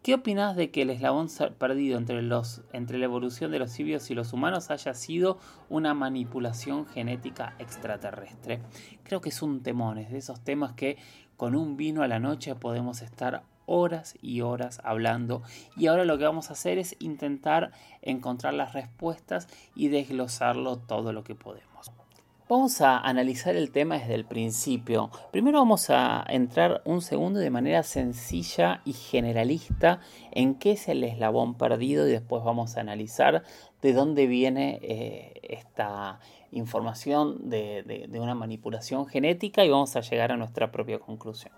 ¿Qué 0.04 0.12
opinas 0.12 0.54
de 0.54 0.70
que 0.70 0.82
el 0.82 0.90
eslabón 0.90 1.28
perdido 1.58 1.96
entre, 1.96 2.20
los, 2.20 2.61
entre 2.75 2.99
la 2.99 3.06
evolución 3.06 3.50
de 3.50 3.58
los 3.58 3.70
simios 3.70 4.11
y 4.11 4.14
los 4.14 4.34
humanos 4.34 4.70
haya 4.70 4.92
sido 4.92 5.38
una 5.70 5.94
manipulación 5.94 6.84
genética 6.84 7.54
extraterrestre? 7.58 8.61
Creo 9.02 9.23
que 9.23 9.30
es 9.30 9.40
un 9.40 9.62
temón, 9.62 9.96
es 9.96 10.11
de 10.11 10.18
esos 10.18 10.44
temas 10.44 10.75
que 10.75 10.99
con 11.38 11.54
un 11.54 11.78
vino 11.78 12.02
a 12.02 12.06
la 12.06 12.18
noche 12.18 12.54
podemos 12.54 13.00
estar 13.00 13.44
horas 13.64 14.14
y 14.20 14.42
horas 14.42 14.82
hablando 14.84 15.42
y 15.75 15.87
ahora 15.87 16.04
lo 16.04 16.18
que 16.18 16.25
vamos 16.25 16.50
a 16.50 16.52
hacer 16.52 16.76
es 16.76 16.96
intentar 16.99 17.70
encontrar 18.02 18.52
las 18.52 18.75
respuestas 18.75 19.49
y 19.75 19.88
desglosarlo 19.88 20.76
todo 20.76 21.14
lo 21.14 21.25
que 21.25 21.34
podemos. 21.34 21.93
Vamos 22.46 22.82
a 22.82 22.98
analizar 22.98 23.56
el 23.56 23.70
tema 23.70 23.96
desde 23.96 24.14
el 24.14 24.26
principio. 24.26 25.10
Primero 25.30 25.60
vamos 25.60 25.88
a 25.88 26.22
entrar 26.28 26.82
un 26.84 27.00
segundo 27.00 27.40
de 27.40 27.48
manera 27.48 27.82
sencilla 27.82 28.82
y 28.84 28.92
generalista 28.92 30.00
en 30.30 30.56
qué 30.56 30.72
es 30.72 30.88
el 30.88 31.04
eslabón 31.04 31.54
perdido 31.54 32.06
y 32.06 32.12
después 32.12 32.44
vamos 32.44 32.76
a 32.76 32.82
analizar 32.82 33.44
de 33.80 33.94
dónde 33.94 34.26
viene 34.26 34.78
eh, 34.82 35.40
esta 35.42 36.20
información 36.52 37.48
de, 37.48 38.10
una 38.20 38.34
manipulación 38.34 39.06
genética 39.06 39.64
y 39.64 39.70
vamos 39.70 39.96
a 39.96 40.02
llegar 40.02 40.30
a 40.30 40.36
nuestra 40.36 40.70
propia 40.70 40.98
conclusión. 40.98 41.54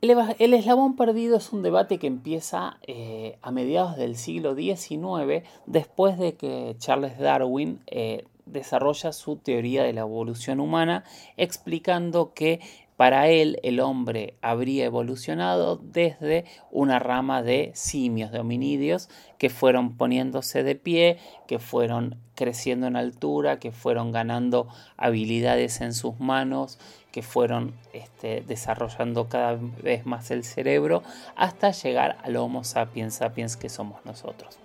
El, 0.00 0.54
eslabón 0.54 0.96
perdido 0.96 1.36
es 1.36 1.52
un 1.52 1.62
debate 1.62 1.98
que 1.98 2.06
empieza 2.06 2.78
eh, 2.86 3.38
a 3.42 3.50
mediados 3.50 3.96
del 3.96 4.16
siglo 4.16 4.54
XIX, 4.54 5.46
después 5.66 6.18
de 6.18 6.36
que 6.36 6.76
Charles 6.78 7.18
Darwin 7.18 7.80
eh, 7.86 8.24
desarrolla 8.54 9.12
su 9.12 9.36
teoría 9.36 9.82
de 9.82 9.92
la 9.92 10.00
evolución 10.00 10.60
humana 10.60 11.04
explicando 11.36 12.32
que 12.32 12.60
para 12.96 13.28
él 13.28 13.58
el 13.64 13.80
hombre 13.80 14.34
habría 14.40 14.84
evolucionado 14.84 15.76
desde 15.76 16.44
una 16.70 17.00
rama 17.00 17.42
de 17.42 17.72
simios, 17.74 18.30
de 18.30 18.38
hominidios, 18.38 19.08
que 19.36 19.50
fueron 19.50 19.96
poniéndose 19.96 20.62
de 20.62 20.76
pie, 20.76 21.18
que 21.48 21.58
fueron 21.58 22.16
creciendo 22.36 22.86
en 22.86 22.94
altura, 22.94 23.58
que 23.58 23.72
fueron 23.72 24.12
ganando 24.12 24.68
habilidades 24.96 25.80
en 25.80 25.92
sus 25.92 26.20
manos, 26.20 26.78
que 27.10 27.22
fueron 27.22 27.74
este, 27.92 28.42
desarrollando 28.46 29.28
cada 29.28 29.58
vez 29.82 30.06
más 30.06 30.30
el 30.30 30.44
cerebro, 30.44 31.02
hasta 31.34 31.72
llegar 31.72 32.16
al 32.22 32.36
Homo 32.36 32.62
sapiens 32.62 33.14
sapiens 33.14 33.56
que 33.56 33.68
somos 33.68 34.04
nosotros. 34.04 34.58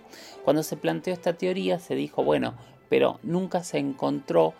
Cuando 0.43 0.63
se 0.63 0.77
planteó 0.77 1.13
esta 1.13 1.33
teoría 1.33 1.79
se 1.79 1.95
dijo, 1.95 2.23
bueno, 2.23 2.53
pero 2.89 3.19
nunca 3.23 3.63
se 3.63 3.77
encontró 3.77 4.53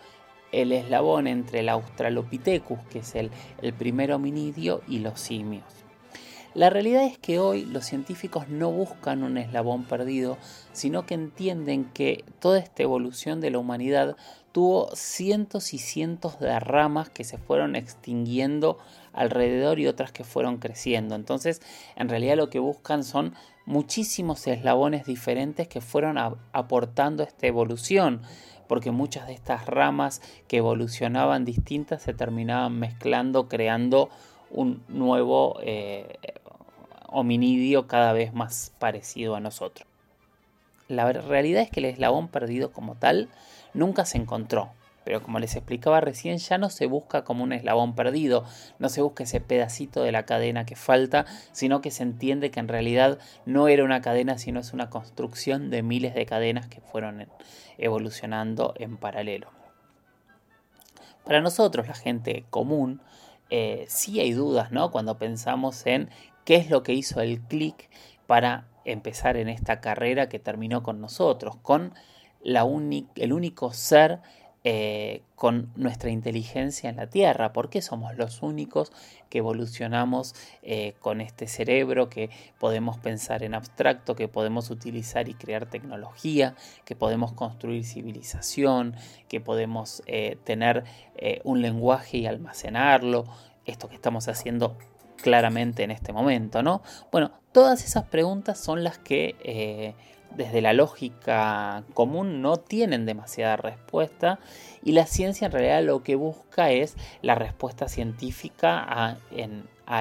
el 0.52 0.72
eslabón 0.72 1.26
entre 1.26 1.60
el 1.60 1.68
Australopithecus, 1.68 2.78
que 2.90 3.00
es 3.00 3.14
el, 3.14 3.30
el 3.62 3.72
primer 3.72 4.12
hominidio, 4.12 4.82
y 4.88 4.98
los 4.98 5.20
simios. 5.20 5.64
La 6.52 6.68
realidad 6.68 7.04
es 7.04 7.16
que 7.16 7.38
hoy 7.38 7.64
los 7.64 7.84
científicos 7.84 8.48
no 8.48 8.72
buscan 8.72 9.22
un 9.22 9.38
eslabón 9.38 9.84
perdido, 9.84 10.36
sino 10.72 11.06
que 11.06 11.14
entienden 11.14 11.84
que 11.84 12.24
toda 12.40 12.58
esta 12.58 12.82
evolución 12.82 13.40
de 13.40 13.50
la 13.50 13.58
humanidad 13.58 14.16
tuvo 14.50 14.90
cientos 14.96 15.72
y 15.74 15.78
cientos 15.78 16.40
de 16.40 16.58
ramas 16.58 17.08
que 17.08 17.22
se 17.22 17.38
fueron 17.38 17.76
extinguiendo 17.76 18.78
alrededor 19.12 19.78
y 19.78 19.86
otras 19.86 20.10
que 20.10 20.24
fueron 20.24 20.58
creciendo. 20.58 21.14
Entonces, 21.14 21.62
en 21.94 22.08
realidad 22.08 22.36
lo 22.36 22.50
que 22.50 22.58
buscan 22.58 23.04
son 23.04 23.34
muchísimos 23.66 24.46
eslabones 24.46 25.06
diferentes 25.06 25.68
que 25.68 25.80
fueron 25.80 26.16
aportando 26.52 27.22
esta 27.22 27.46
evolución 27.46 28.22
porque 28.70 28.92
muchas 28.92 29.26
de 29.26 29.32
estas 29.32 29.66
ramas 29.66 30.22
que 30.46 30.58
evolucionaban 30.58 31.44
distintas 31.44 32.02
se 32.02 32.14
terminaban 32.14 32.78
mezclando, 32.78 33.48
creando 33.48 34.10
un 34.48 34.84
nuevo 34.86 35.58
eh, 35.60 36.18
hominidio 37.08 37.88
cada 37.88 38.12
vez 38.12 38.32
más 38.32 38.72
parecido 38.78 39.34
a 39.34 39.40
nosotros. 39.40 39.88
La 40.86 41.12
realidad 41.12 41.62
es 41.62 41.70
que 41.70 41.80
el 41.80 41.86
eslabón 41.86 42.28
perdido 42.28 42.72
como 42.72 42.94
tal 42.94 43.28
nunca 43.74 44.04
se 44.04 44.18
encontró, 44.18 44.70
pero 45.10 45.24
como 45.24 45.40
les 45.40 45.56
explicaba 45.56 46.00
recién, 46.00 46.38
ya 46.38 46.56
no 46.56 46.70
se 46.70 46.86
busca 46.86 47.24
como 47.24 47.42
un 47.42 47.52
eslabón 47.52 47.96
perdido, 47.96 48.44
no 48.78 48.88
se 48.88 49.02
busca 49.02 49.24
ese 49.24 49.40
pedacito 49.40 50.04
de 50.04 50.12
la 50.12 50.24
cadena 50.24 50.64
que 50.64 50.76
falta, 50.76 51.26
sino 51.50 51.80
que 51.80 51.90
se 51.90 52.04
entiende 52.04 52.52
que 52.52 52.60
en 52.60 52.68
realidad 52.68 53.18
no 53.44 53.66
era 53.66 53.82
una 53.82 54.02
cadena, 54.02 54.38
sino 54.38 54.60
es 54.60 54.72
una 54.72 54.88
construcción 54.88 55.68
de 55.68 55.82
miles 55.82 56.14
de 56.14 56.26
cadenas 56.26 56.68
que 56.68 56.80
fueron 56.80 57.26
evolucionando 57.76 58.72
en 58.76 58.98
paralelo. 58.98 59.50
Para 61.24 61.40
nosotros, 61.40 61.88
la 61.88 61.94
gente 61.94 62.44
común, 62.48 63.02
eh, 63.50 63.86
sí 63.88 64.20
hay 64.20 64.30
dudas, 64.30 64.70
¿no? 64.70 64.92
Cuando 64.92 65.18
pensamos 65.18 65.86
en 65.86 66.08
qué 66.44 66.54
es 66.54 66.70
lo 66.70 66.84
que 66.84 66.92
hizo 66.92 67.20
el 67.20 67.40
clic 67.40 67.90
para 68.28 68.68
empezar 68.84 69.36
en 69.36 69.48
esta 69.48 69.80
carrera 69.80 70.28
que 70.28 70.38
terminó 70.38 70.84
con 70.84 71.00
nosotros, 71.00 71.56
con 71.62 71.94
la 72.42 72.64
el 73.16 73.32
único 73.32 73.72
ser 73.72 74.20
eh, 74.62 75.22
con 75.36 75.72
nuestra 75.74 76.10
inteligencia 76.10 76.90
en 76.90 76.96
la 76.96 77.06
Tierra, 77.06 77.54
porque 77.54 77.80
somos 77.80 78.14
los 78.16 78.42
únicos 78.42 78.92
que 79.30 79.38
evolucionamos 79.38 80.34
eh, 80.62 80.92
con 81.00 81.22
este 81.22 81.46
cerebro, 81.46 82.10
que 82.10 82.28
podemos 82.58 82.98
pensar 82.98 83.42
en 83.42 83.54
abstracto, 83.54 84.14
que 84.16 84.28
podemos 84.28 84.68
utilizar 84.68 85.30
y 85.30 85.34
crear 85.34 85.64
tecnología, 85.64 86.56
que 86.84 86.94
podemos 86.94 87.32
construir 87.32 87.86
civilización, 87.86 88.96
que 89.28 89.40
podemos 89.40 90.02
eh, 90.06 90.36
tener 90.44 90.84
un 91.44 91.62
lenguaje 91.62 92.18
y 92.18 92.26
almacenarlo, 92.26 93.24
esto 93.64 93.88
que 93.88 93.94
estamos 93.94 94.28
haciendo 94.28 94.76
claramente 95.22 95.84
en 95.84 95.90
este 95.90 96.12
momento, 96.12 96.62
¿no? 96.62 96.82
Bueno, 97.12 97.30
todas 97.52 97.84
esas 97.84 98.04
preguntas 98.04 98.58
son 98.58 98.84
las 98.84 98.98
que 98.98 99.94
desde 100.36 100.60
la 100.60 100.72
lógica 100.72 101.84
común 101.94 102.42
no 102.42 102.56
tienen 102.56 103.06
demasiada 103.06 103.56
respuesta 103.56 104.38
y 104.82 104.92
la 104.92 105.06
ciencia 105.06 105.46
en 105.46 105.52
realidad 105.52 105.82
lo 105.82 106.02
que 106.02 106.14
busca 106.14 106.70
es 106.70 106.96
la 107.22 107.34
respuesta 107.34 107.88
científica 107.88 108.84
a, 108.88 109.16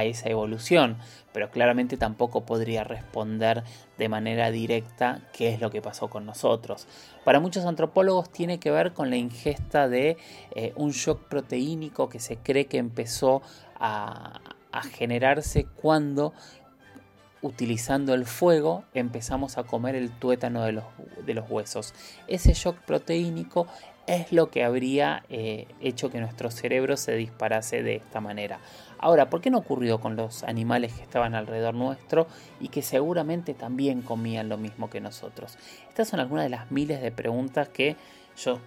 esa 0.03 0.29
evolución, 0.29 0.97
pero 1.33 1.49
claramente 1.49 1.97
tampoco 1.97 2.45
podría 2.45 2.83
responder 2.83 3.63
de 3.97 4.07
manera 4.07 4.51
directa 4.51 5.21
qué 5.33 5.51
es 5.51 5.59
lo 5.59 5.71
que 5.71 5.81
pasó 5.81 6.11
con 6.11 6.27
nosotros. 6.27 6.87
Para 7.25 7.39
muchos 7.39 7.65
antropólogos 7.65 8.31
tiene 8.31 8.59
que 8.59 8.69
ver 8.69 8.93
con 8.93 9.09
la 9.09 9.15
ingesta 9.15 9.89
de 9.89 10.17
eh, 10.53 10.73
un 10.75 10.91
shock 10.91 11.27
proteínico 11.27 12.07
que 12.07 12.19
se 12.19 12.37
cree 12.37 12.67
que 12.67 12.77
empezó 12.77 13.41
a 13.79 14.39
generarse 14.91 15.65
cuando 15.65 16.33
utilizando 17.41 18.13
el 18.13 18.25
fuego 18.25 18.83
empezamos 18.93 19.57
a 19.57 19.63
comer 19.63 19.95
el 19.95 20.11
tuétano 20.11 20.63
de 20.63 20.73
los, 20.73 20.85
de 21.25 21.33
los 21.33 21.49
huesos. 21.49 21.93
Ese 22.27 22.53
shock 22.53 22.77
proteínico 22.79 23.67
es 24.07 24.31
lo 24.31 24.49
que 24.49 24.63
habría 24.63 25.23
eh, 25.29 25.67
hecho 25.81 26.09
que 26.09 26.19
nuestro 26.19 26.49
cerebro 26.49 26.97
se 26.97 27.15
disparase 27.15 27.83
de 27.83 27.95
esta 27.95 28.19
manera. 28.19 28.59
Ahora, 28.97 29.29
¿por 29.29 29.39
qué 29.39 29.51
no 29.51 29.59
ocurrió 29.59 29.99
con 29.99 30.15
los 30.15 30.43
animales 30.43 30.93
que 30.93 31.03
estaban 31.03 31.35
alrededor 31.35 31.75
nuestro 31.75 32.27
y 32.59 32.69
que 32.69 32.81
seguramente 32.81 33.53
también 33.53 34.01
comían 34.01 34.49
lo 34.49 34.57
mismo 34.57 34.89
que 34.89 34.99
nosotros? 34.99 35.57
Estas 35.87 36.07
son 36.07 36.19
algunas 36.19 36.45
de 36.45 36.49
las 36.49 36.71
miles 36.71 37.01
de 37.01 37.11
preguntas 37.11 37.69
que 37.69 37.97
yo 38.35 38.59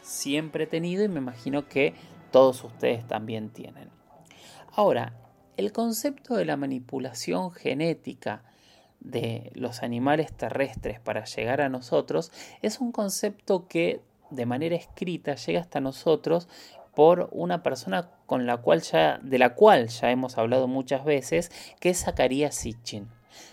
siempre 0.00 0.64
he 0.64 0.66
tenido 0.68 1.04
y 1.04 1.08
me 1.08 1.18
imagino 1.18 1.66
que 1.68 1.94
todos 2.30 2.62
ustedes 2.62 3.06
también 3.06 3.50
tienen. 3.50 3.90
Ahora, 4.76 5.12
el 5.58 5.72
concepto 5.72 6.36
de 6.36 6.44
la 6.44 6.56
manipulación 6.56 7.50
genética 7.50 8.44
de 9.00 9.50
los 9.54 9.82
animales 9.82 10.32
terrestres 10.32 11.00
para 11.00 11.24
llegar 11.24 11.60
a 11.60 11.68
nosotros 11.68 12.30
es 12.62 12.78
un 12.78 12.92
concepto 12.92 13.66
que 13.66 14.00
de 14.30 14.46
manera 14.46 14.76
escrita 14.76 15.34
llega 15.34 15.60
hasta 15.60 15.80
nosotros 15.80 16.48
por 16.94 17.28
una 17.32 17.64
persona 17.64 18.08
con 18.26 18.46
la 18.46 18.58
cual 18.58 18.82
ya, 18.82 19.18
de 19.18 19.38
la 19.38 19.56
cual 19.56 19.88
ya 19.88 20.12
hemos 20.12 20.38
hablado 20.38 20.68
muchas 20.68 21.04
veces, 21.04 21.50
que 21.80 21.90
es 21.90 22.04
Zacarías 22.04 22.54
Sitchin. 22.54 23.08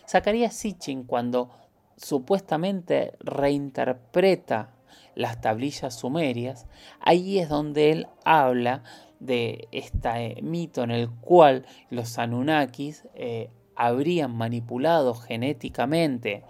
Zacarías 0.08 0.54
Sitchin 0.54 1.06
cuando 1.06 1.50
supuestamente 1.98 3.14
reinterpreta 3.20 4.70
las 5.16 5.42
tablillas 5.42 5.96
sumerias, 5.96 6.68
ahí 7.00 7.40
es 7.40 7.50
donde 7.50 7.92
él 7.92 8.08
habla 8.26 8.84
de 9.26 9.68
este 9.72 10.42
mito 10.42 10.84
en 10.84 10.92
el 10.92 11.10
cual 11.10 11.66
los 11.90 12.18
Anunnakis 12.18 13.08
eh, 13.16 13.50
habrían 13.76 14.36
manipulado 14.36 15.14
genéticamente 15.14 16.44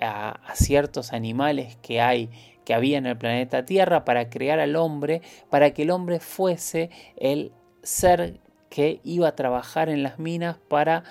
a, 0.00 0.40
ciertos 0.54 1.12
animales 1.12 1.76
que 1.82 2.00
hay 2.00 2.30
que 2.64 2.74
había 2.74 2.96
en 2.96 3.04
el 3.04 3.18
planeta 3.18 3.66
Tierra 3.66 4.06
para 4.06 4.30
crear 4.30 4.58
al 4.58 4.76
hombre, 4.76 5.20
para 5.50 5.72
que 5.72 5.82
el 5.82 5.90
hombre 5.90 6.18
fuese 6.18 6.88
el 7.16 7.52
ser 7.82 8.40
que 8.70 9.00
iba 9.04 9.28
a 9.28 9.36
trabajar 9.36 9.90
en 9.90 10.02
las 10.02 10.18
minas 10.18 10.56
para 10.68 11.04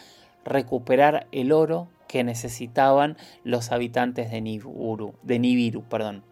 recuperar 0.44 1.28
el 1.32 1.52
oro 1.52 1.89
que 2.08 2.24
necesitaban 2.24 3.18
los 3.44 3.72
habitantes 3.72 4.32
de 4.32 4.42
Nibiru. 4.42 5.13
De 5.22 5.38
Nibiru 5.38 5.84
perdón. 5.84 6.24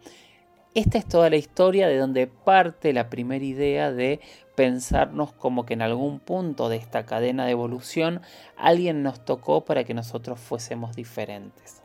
Esta 0.74 0.96
es 0.96 1.06
toda 1.06 1.28
la 1.28 1.36
historia 1.36 1.86
de 1.86 1.98
donde 1.98 2.26
parte 2.26 2.92
la 2.92 3.10
primera 3.10 3.44
idea 3.44 3.92
de 3.92 4.20
pensarnos 4.54 5.32
como 5.32 5.64
que 5.64 5.74
en 5.74 5.82
algún 5.82 6.20
punto 6.20 6.68
de 6.68 6.76
esta 6.76 7.06
cadena 7.06 7.46
de 7.46 7.52
evolución 7.52 8.20
alguien 8.56 9.02
nos 9.02 9.24
tocó 9.24 9.64
para 9.64 9.84
que 9.84 9.94
nosotros 9.94 10.38
fuésemos 10.40 10.94
diferentes. 10.94 11.82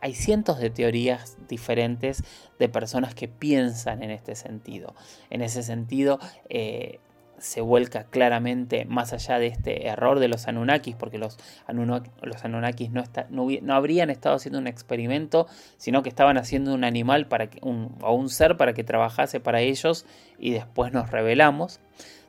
Hay 0.00 0.14
cientos 0.14 0.58
de 0.58 0.68
teorías 0.68 1.38
diferentes 1.48 2.22
de 2.58 2.68
personas 2.68 3.14
que 3.14 3.26
piensan 3.26 4.02
en 4.02 4.10
este 4.10 4.34
sentido. 4.34 4.94
En 5.30 5.40
ese 5.40 5.62
sentido, 5.62 6.18
eh, 6.50 7.00
se 7.38 7.60
vuelca 7.60 8.04
claramente 8.04 8.84
más 8.84 9.12
allá 9.12 9.38
de 9.38 9.48
este 9.48 9.88
error 9.88 10.18
de 10.18 10.28
los 10.28 10.48
Anunnakis, 10.48 10.96
porque 10.96 11.18
los, 11.18 11.38
Anunnakis 11.66 12.90
no, 12.90 13.04
no, 13.30 13.74
habrían 13.74 14.10
estado 14.10 14.36
haciendo 14.36 14.58
un 14.58 14.66
experimento, 14.66 15.46
sino 15.76 16.02
que 16.02 16.08
estaban 16.08 16.38
haciendo 16.38 16.74
un 16.74 16.84
animal 16.84 17.26
para 17.26 17.48
que, 17.48 17.58
o 17.62 18.14
un 18.14 18.28
ser 18.28 18.56
para 18.56 18.72
que 18.72 18.84
trabajase 18.84 19.40
para 19.40 19.60
ellos 19.60 20.06
y 20.38 20.52
después 20.52 20.92
nos 20.92 21.10
revelamos. 21.10 21.80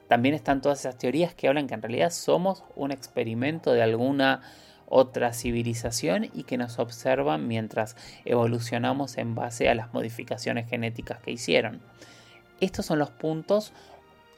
También 0.08 0.36
están 0.36 0.62
todas 0.62 0.80
esas 0.80 0.98
teorías 0.98 1.34
que 1.34 1.48
hablan 1.48 1.68
que 1.68 1.74
en 1.74 1.82
realidad 1.82 2.12
somos 2.12 2.64
un 2.76 2.92
experimento 2.92 3.74
de 3.74 3.82
alguna 3.82 4.42
otra 4.88 5.34
civilización 5.34 6.30
y 6.34 6.44
que 6.44 6.58
nos 6.58 6.78
observan 6.78 7.48
mientras 7.48 7.96
evolucionamos 8.24 9.18
en 9.18 9.34
base 9.34 9.68
a 9.68 9.76
las 9.76 9.94
modificaciones 9.94 10.70
genéticas 10.70 11.20
que 11.20 11.32
hicieron. 11.32 11.82
Estos 12.62 12.86
son 12.86 13.00
los 13.00 13.10
puntos 13.10 13.74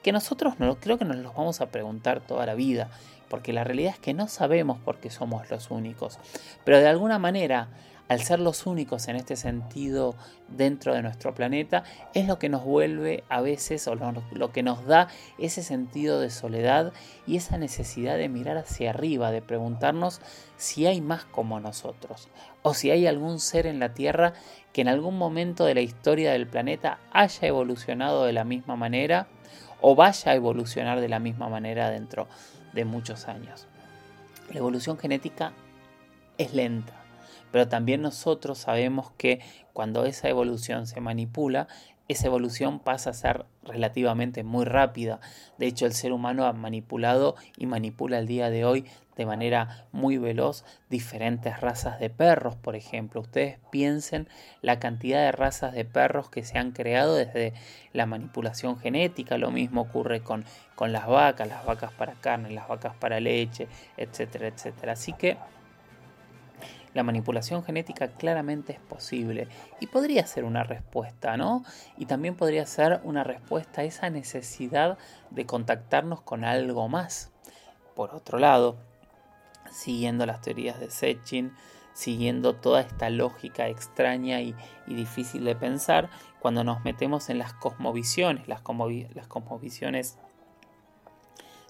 que 0.03 0.11
nosotros 0.11 0.59
no, 0.59 0.75
creo 0.79 0.97
que 0.97 1.05
nos 1.05 1.17
los 1.17 1.35
vamos 1.35 1.61
a 1.61 1.67
preguntar 1.67 2.21
toda 2.21 2.45
la 2.45 2.55
vida, 2.55 2.89
porque 3.29 3.53
la 3.53 3.63
realidad 3.63 3.93
es 3.93 3.99
que 3.99 4.13
no 4.13 4.27
sabemos 4.27 4.79
por 4.79 4.97
qué 4.99 5.09
somos 5.09 5.49
los 5.49 5.69
únicos, 5.71 6.19
pero 6.63 6.79
de 6.79 6.87
alguna 6.87 7.19
manera 7.19 7.69
al 8.07 8.21
ser 8.21 8.39
los 8.39 8.65
únicos 8.65 9.07
en 9.07 9.15
este 9.15 9.35
sentido 9.35 10.15
dentro 10.47 10.93
de 10.93 11.01
nuestro 11.01 11.33
planeta, 11.35 11.83
es 12.13 12.27
lo 12.27 12.39
que 12.39 12.49
nos 12.49 12.63
vuelve 12.63 13.23
a 13.29 13.41
veces 13.41 13.87
o 13.87 13.95
lo, 13.95 14.51
que 14.51 14.63
nos 14.63 14.85
da 14.85 15.09
ese 15.37 15.61
sentido 15.61 16.19
de 16.19 16.29
soledad 16.29 16.93
y 17.25 17.37
esa 17.37 17.57
necesidad 17.57 18.17
de 18.17 18.29
mirar 18.29 18.57
hacia 18.57 18.91
arriba, 18.91 19.31
de 19.31 19.41
preguntarnos 19.41 20.21
si 20.55 20.85
hay 20.85 21.01
más 21.01 21.25
como 21.25 21.59
nosotros 21.59 22.29
o 22.61 22.73
si 22.73 22.91
hay 22.91 23.07
algún 23.07 23.39
ser 23.39 23.67
en 23.67 23.79
la 23.79 23.93
Tierra 23.93 24.33
que 24.73 24.81
en 24.81 24.87
algún 24.87 25.17
momento 25.17 25.65
de 25.65 25.75
la 25.75 25.81
historia 25.81 26.31
del 26.31 26.47
planeta 26.47 26.99
haya 27.11 27.47
evolucionado 27.47 28.25
de 28.25 28.33
la 28.33 28.43
misma 28.43 28.75
manera 28.75 29.27
o 29.81 29.95
vaya 29.95 30.31
a 30.31 30.35
evolucionar 30.35 30.99
de 31.01 31.09
la 31.09 31.19
misma 31.19 31.49
manera 31.49 31.89
dentro 31.89 32.27
de 32.73 32.85
muchos 32.85 33.27
años. 33.27 33.67
La 34.51 34.59
evolución 34.59 34.97
genética 34.97 35.53
es 36.37 36.53
lenta, 36.53 36.93
pero 37.51 37.67
también 37.67 38.01
nosotros 38.01 38.57
sabemos 38.57 39.11
que 39.17 39.41
cuando 39.73 40.05
esa 40.05 40.29
evolución 40.29 40.87
se 40.87 41.01
manipula, 41.01 41.67
esa 42.07 42.27
evolución 42.27 42.79
pasa 42.79 43.09
a 43.09 43.13
ser 43.13 43.45
relativamente 43.63 44.43
muy 44.43 44.65
rápida. 44.65 45.19
De 45.57 45.67
hecho, 45.67 45.85
el 45.85 45.93
ser 45.93 46.13
humano 46.13 46.45
ha 46.45 46.53
manipulado 46.53 47.35
y 47.57 47.65
manipula 47.65 48.19
el 48.19 48.27
día 48.27 48.49
de 48.49 48.65
hoy 48.65 48.85
de 49.17 49.25
manera 49.25 49.87
muy 49.91 50.17
veloz 50.17 50.63
diferentes 50.89 51.59
razas 51.59 51.99
de 51.99 52.09
perros, 52.09 52.55
por 52.55 52.75
ejemplo. 52.75 53.21
Ustedes 53.21 53.57
piensen 53.71 54.29
la 54.61 54.79
cantidad 54.79 55.21
de 55.21 55.31
razas 55.31 55.73
de 55.73 55.85
perros 55.85 56.29
que 56.29 56.43
se 56.43 56.57
han 56.57 56.71
creado 56.71 57.15
desde 57.15 57.53
la 57.93 58.05
manipulación 58.05 58.77
genética. 58.77 59.37
Lo 59.37 59.51
mismo 59.51 59.81
ocurre 59.81 60.21
con, 60.21 60.45
con 60.75 60.91
las 60.93 61.07
vacas, 61.07 61.47
las 61.47 61.65
vacas 61.65 61.91
para 61.91 62.13
carne, 62.13 62.51
las 62.51 62.67
vacas 62.67 62.95
para 62.95 63.19
leche, 63.19 63.67
etcétera, 63.97 64.47
etcétera. 64.47 64.93
Así 64.93 65.13
que 65.13 65.37
la 66.97 67.03
manipulación 67.03 67.63
genética 67.63 68.07
claramente 68.07 68.73
es 68.73 68.79
posible 68.79 69.47
y 69.79 69.87
podría 69.87 70.25
ser 70.25 70.43
una 70.43 70.63
respuesta, 70.63 71.37
¿no? 71.37 71.63
Y 71.95 72.07
también 72.07 72.35
podría 72.35 72.65
ser 72.65 72.99
una 73.03 73.23
respuesta 73.23 73.81
a 73.81 73.83
esa 73.83 74.09
necesidad 74.09 74.97
de 75.29 75.45
contactarnos 75.45 76.21
con 76.21 76.43
algo 76.43 76.89
más. 76.89 77.31
Por 77.95 78.15
otro 78.15 78.39
lado, 78.39 78.77
siguiendo 79.71 80.25
las 80.25 80.41
teorías 80.41 80.79
de 80.79 80.89
Sechin, 80.89 81.53
siguiendo 81.93 82.55
toda 82.55 82.81
esta 82.81 83.11
lógica 83.11 83.67
extraña 83.67 84.41
y, 84.41 84.55
difícil 84.87 85.45
de 85.45 85.55
pensar, 85.55 86.09
cuando 86.39 86.63
nos 86.63 86.83
metemos 86.83 87.29
en 87.29 87.37
las 87.37 87.53
cosmovisiones, 87.53 88.47
las, 88.47 88.61
cosmovisiones 88.61 90.17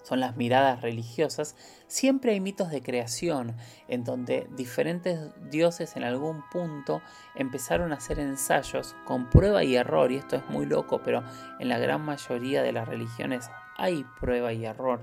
son 0.08 0.20
las 0.20 0.36
miradas 0.36 0.80
religiosas, 0.80 1.54
siempre 1.86 2.32
hay 2.32 2.40
mitos 2.40 2.70
de 2.70 2.82
creación 2.82 3.54
en 3.88 4.04
donde 4.04 4.48
diferentes 4.56 5.18
dioses 5.50 5.96
en 5.96 6.02
algún 6.04 6.42
punto 6.50 7.02
empezaron 7.34 7.92
a 7.92 7.96
hacer 7.96 8.18
ensayos 8.18 8.96
con 9.04 9.28
prueba 9.28 9.64
y 9.64 9.76
error, 9.76 10.10
y 10.10 10.16
esto 10.16 10.36
es 10.36 10.48
muy 10.48 10.64
loco, 10.64 11.02
pero 11.04 11.22
en 11.60 11.68
la 11.68 11.78
gran 11.78 12.00
mayoría 12.00 12.62
de 12.62 12.72
las 12.72 12.88
religiones 12.88 13.50
hay 13.76 14.06
prueba 14.18 14.54
y 14.54 14.64
error. 14.64 15.02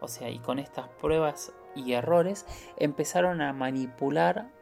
O 0.00 0.06
sea, 0.06 0.30
y 0.30 0.38
con 0.38 0.60
estas 0.60 0.86
pruebas 1.00 1.52
y 1.74 1.94
errores 1.94 2.46
empezaron 2.76 3.40
a 3.40 3.52
manipular 3.52 4.52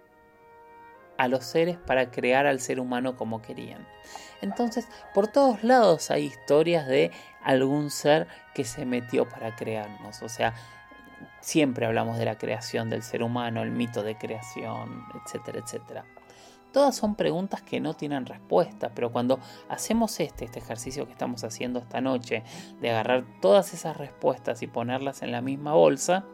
a 1.17 1.29
los 1.29 1.45
seres 1.45 1.77
para 1.79 2.11
crear 2.11 2.47
al 2.47 2.61
ser 2.61 2.81
humano 2.81 3.17
como 3.17 3.43
querían. 3.43 3.87
Entonces, 4.41 4.89
por 5.15 5.29
todos 5.29 5.65
lados 5.65 6.11
hay 6.11 6.25
historias 6.25 6.87
de 6.87 7.11
algún 7.43 7.91
ser 7.91 8.27
que 8.55 8.65
se 8.65 8.85
metió 8.85 9.29
para 9.29 9.57
crearnos. 9.57 10.23
O 10.23 10.29
sea, 10.29 10.55
siempre 11.41 11.87
hablamos 11.87 12.19
de 12.19 12.25
la 12.25 12.37
creación 12.37 12.91
del 12.91 13.03
ser 13.03 13.23
humano, 13.23 13.63
el 13.63 13.71
mito 13.71 14.03
de 14.03 14.17
creación, 14.17 15.05
etcétera, 15.25 15.61
etcétera. 15.61 16.05
Todas 16.73 16.97
son 16.97 17.15
preguntas 17.15 17.63
que 17.63 17.79
no 17.79 17.95
tienen 17.95 18.27
respuesta, 18.27 18.91
pero 18.93 19.13
cuando 19.13 19.39
hacemos 19.69 20.19
este, 20.19 20.45
este 20.45 20.59
ejercicio 20.59 21.07
que 21.07 21.13
estamos 21.13 21.45
haciendo 21.45 21.79
esta 21.79 22.01
noche, 22.01 22.43
de 22.81 22.91
agarrar 22.91 23.25
todas 23.41 23.73
esas 23.75 23.97
respuestas 23.97 24.61
y 24.61 24.67
ponerlas 24.67 25.23
en 25.23 25.31
la 25.31 25.41
misma 25.41 25.75
bolsa, 25.75 26.25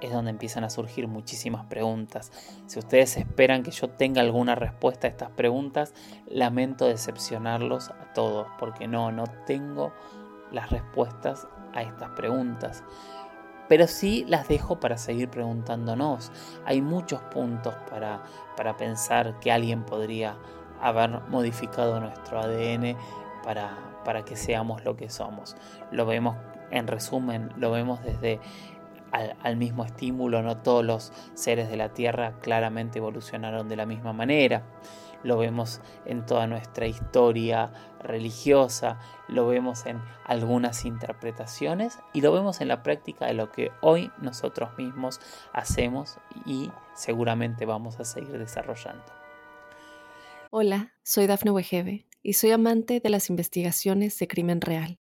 es 0.00 0.12
donde 0.12 0.30
empiezan 0.30 0.64
a 0.64 0.70
surgir 0.70 1.08
muchísimas 1.08 1.66
preguntas. 1.66 2.32
Si 2.66 2.78
ustedes 2.78 3.16
esperan 3.16 3.62
que 3.62 3.70
yo 3.70 3.88
tenga 3.88 4.20
alguna 4.20 4.54
respuesta 4.54 5.06
a 5.06 5.10
estas 5.10 5.30
preguntas, 5.30 5.94
lamento 6.26 6.86
decepcionarlos 6.86 7.90
a 7.90 8.12
todos, 8.12 8.46
porque 8.58 8.88
no, 8.88 9.12
no 9.12 9.24
tengo 9.46 9.92
las 10.52 10.70
respuestas 10.70 11.46
a 11.74 11.82
estas 11.82 12.10
preguntas. 12.10 12.84
Pero 13.68 13.86
sí 13.88 14.24
las 14.28 14.48
dejo 14.48 14.78
para 14.78 14.96
seguir 14.96 15.28
preguntándonos. 15.28 16.30
Hay 16.64 16.80
muchos 16.82 17.20
puntos 17.22 17.74
para, 17.90 18.22
para 18.56 18.76
pensar 18.76 19.40
que 19.40 19.50
alguien 19.50 19.84
podría 19.84 20.36
haber 20.80 21.20
modificado 21.28 22.00
nuestro 22.00 22.40
ADN 22.40 22.96
para, 23.42 23.76
para 24.04 24.24
que 24.24 24.36
seamos 24.36 24.84
lo 24.84 24.96
que 24.96 25.10
somos. 25.10 25.56
Lo 25.90 26.06
vemos, 26.06 26.36
en 26.70 26.86
resumen, 26.86 27.50
lo 27.56 27.72
vemos 27.72 28.02
desde 28.04 28.40
al, 29.12 29.56
mismo 29.56 29.84
estímulo, 29.84 30.42
no 30.42 30.58
todos 30.58 30.84
los 30.84 31.12
seres 31.34 31.68
de 31.68 31.76
la 31.76 31.92
Tierra 31.92 32.38
claramente 32.40 32.98
evolucionaron 32.98 33.68
de 33.68 33.76
la 33.76 33.86
misma 33.86 34.12
manera. 34.12 34.64
Lo 35.22 35.38
vemos 35.38 35.80
en 36.04 36.24
toda 36.26 36.46
nuestra 36.46 36.86
historia 36.86 37.72
religiosa, 38.02 39.00
lo 39.28 39.46
vemos 39.46 39.86
en 39.86 40.00
algunas 40.24 40.84
interpretaciones 40.84 41.98
y 42.12 42.20
lo 42.20 42.32
vemos 42.32 42.60
en 42.60 42.68
la 42.68 42.82
práctica 42.82 43.26
de 43.26 43.34
lo 43.34 43.50
que 43.50 43.72
hoy 43.80 44.10
nosotros 44.20 44.70
mismos 44.78 45.20
hacemos 45.52 46.18
y 46.44 46.70
seguramente 46.94 47.64
vamos 47.64 47.98
a 47.98 48.04
seguir 48.04 48.38
desarrollando. 48.38 49.04
Hola, 50.50 50.92
soy 51.02 51.26
Dafne 51.26 51.50
Wegebe 51.50 52.06
y 52.22 52.34
soy 52.34 52.52
amante 52.52 53.00
de 53.00 53.10
las 53.10 53.30
investigaciones 53.30 54.18
de 54.18 54.28
crimen 54.28 54.60
real. 54.60 54.98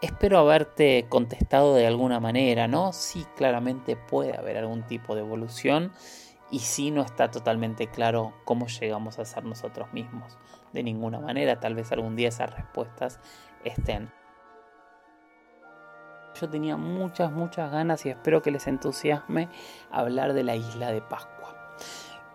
Espero 0.00 0.38
haberte 0.38 1.06
contestado 1.08 1.74
de 1.74 1.86
alguna 1.86 2.20
manera, 2.20 2.68
¿no? 2.68 2.92
Sí, 2.92 3.26
claramente 3.36 3.96
puede 3.96 4.36
haber 4.36 4.58
algún 4.58 4.82
tipo 4.82 5.14
de 5.14 5.22
evolución 5.22 5.92
y 6.50 6.60
sí 6.60 6.90
no 6.90 7.02
está 7.02 7.30
totalmente 7.30 7.88
claro 7.88 8.34
cómo 8.44 8.66
llegamos 8.66 9.18
a 9.18 9.24
ser 9.24 9.44
nosotros 9.44 9.92
mismos. 9.92 10.36
De 10.72 10.82
ninguna 10.82 11.20
manera, 11.20 11.58
tal 11.58 11.74
vez 11.74 11.90
algún 11.92 12.16
día 12.16 12.28
esas 12.28 12.54
respuestas 12.54 13.18
estén. 13.64 14.12
Yo 16.40 16.50
tenía 16.50 16.76
muchas, 16.76 17.32
muchas 17.32 17.70
ganas 17.70 18.04
y 18.06 18.10
espero 18.10 18.42
que 18.42 18.50
les 18.50 18.66
entusiasme 18.66 19.48
hablar 19.90 20.32
de 20.32 20.42
la 20.42 20.56
isla 20.56 20.90
de 20.90 21.00
Pascua. 21.00 21.74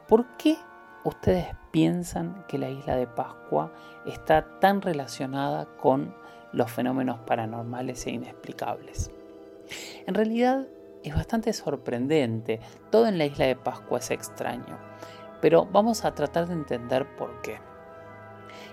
¿Por 0.08 0.26
qué 0.38 0.58
ustedes 1.04 1.48
piensan 1.72 2.46
que 2.48 2.58
la 2.58 2.70
isla 2.70 2.96
de 2.96 3.08
Pascua 3.08 3.72
está 4.06 4.60
tan 4.60 4.82
relacionada 4.82 5.66
con 5.78 6.16
los 6.54 6.72
fenómenos 6.72 7.20
paranormales 7.22 8.06
e 8.08 8.12
inexplicables. 8.12 9.12
En 10.06 10.16
realidad 10.16 10.68
es 11.04 11.16
bastante 11.16 11.54
sorprendente, 11.54 12.60
todo 12.92 13.08
en 13.08 13.18
la 13.18 13.26
isla 13.26 13.46
de 13.46 13.56
Pascua 13.56 14.00
es 14.00 14.12
extraño, 14.12 14.78
pero 15.42 15.66
vamos 15.66 16.06
a 16.06 16.14
tratar 16.14 16.48
de 16.48 16.54
entender 16.54 17.16
por 17.16 17.42
qué. 17.42 17.60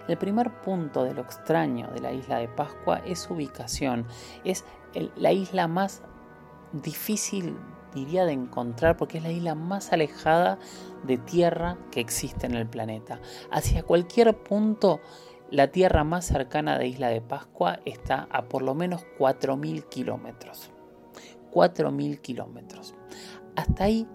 El 0.09 0.17
primer 0.17 0.61
punto 0.61 1.05
de 1.05 1.15
lo 1.15 1.23
extraño 1.23 1.89
de 1.89 2.01
la 2.01 2.13
isla 2.13 2.39
de 2.39 2.49
Pascua 2.49 2.99
es 3.05 3.21
su 3.21 3.35
ubicación, 3.35 4.07
es 4.45 4.65
la 5.17 5.33
isla 5.33 5.69
más 5.69 6.03
difícil 6.73 7.57
diría 7.97 8.25
de 8.27 8.33
encontrar 8.33 8.97
porque 8.97 9.19
es 9.19 9.25
la 9.25 9.33
isla 9.33 9.55
más 9.55 9.93
alejada 9.93 10.59
de 11.05 11.17
tierra 11.19 11.79
que 11.91 12.01
existe 12.01 12.47
en 12.47 12.55
el 12.55 12.67
planeta. 12.67 13.21
Hacia 13.51 13.83
cualquier 13.83 14.37
punto 14.37 15.01
la 15.51 15.69
tierra 15.69 16.03
más 16.05 16.25
cercana 16.25 16.79
de 16.79 16.89
Isla 16.89 17.09
de 17.09 17.21
Pascua 17.21 17.81
está 17.85 18.27
a 18.31 18.49
por 18.49 18.63
lo 18.63 18.75
menos 18.75 19.07
4.000 19.19 19.89
kilómetros. 19.89 20.73
4.000 21.53 22.21
kilómetros. 22.21 22.95
Hasta 23.55 23.85
ahí 23.85 24.09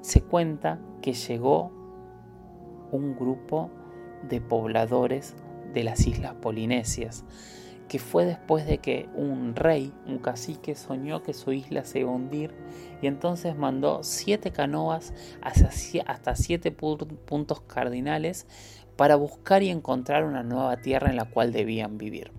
se 0.00 0.22
cuenta 0.22 0.78
que 1.00 1.14
llegó 1.14 1.72
un 2.92 3.16
grupo 3.16 3.70
de 4.28 4.40
pobladores 4.40 5.34
de 5.72 5.84
las 5.84 6.06
islas 6.06 6.34
polinesias, 6.34 7.24
que 7.88 7.98
fue 7.98 8.24
después 8.24 8.66
de 8.66 8.78
que 8.78 9.08
un 9.14 9.56
rey, 9.56 9.92
un 10.06 10.18
cacique, 10.18 10.74
soñó 10.74 11.22
que 11.22 11.34
su 11.34 11.52
isla 11.52 11.84
se 11.84 12.00
iba 12.00 12.10
a 12.10 12.14
hundir 12.14 12.54
y 13.02 13.06
entonces 13.06 13.56
mandó 13.56 14.02
siete 14.02 14.52
canoas 14.52 15.12
hasta 15.42 16.36
siete 16.36 16.70
puntos 16.70 17.60
cardinales 17.62 18.46
para 18.96 19.16
buscar 19.16 19.62
y 19.62 19.70
encontrar 19.70 20.24
una 20.24 20.42
nueva 20.42 20.76
tierra 20.76 21.10
en 21.10 21.16
la 21.16 21.24
cual 21.24 21.52
debían 21.52 21.98
vivir. 21.98 22.32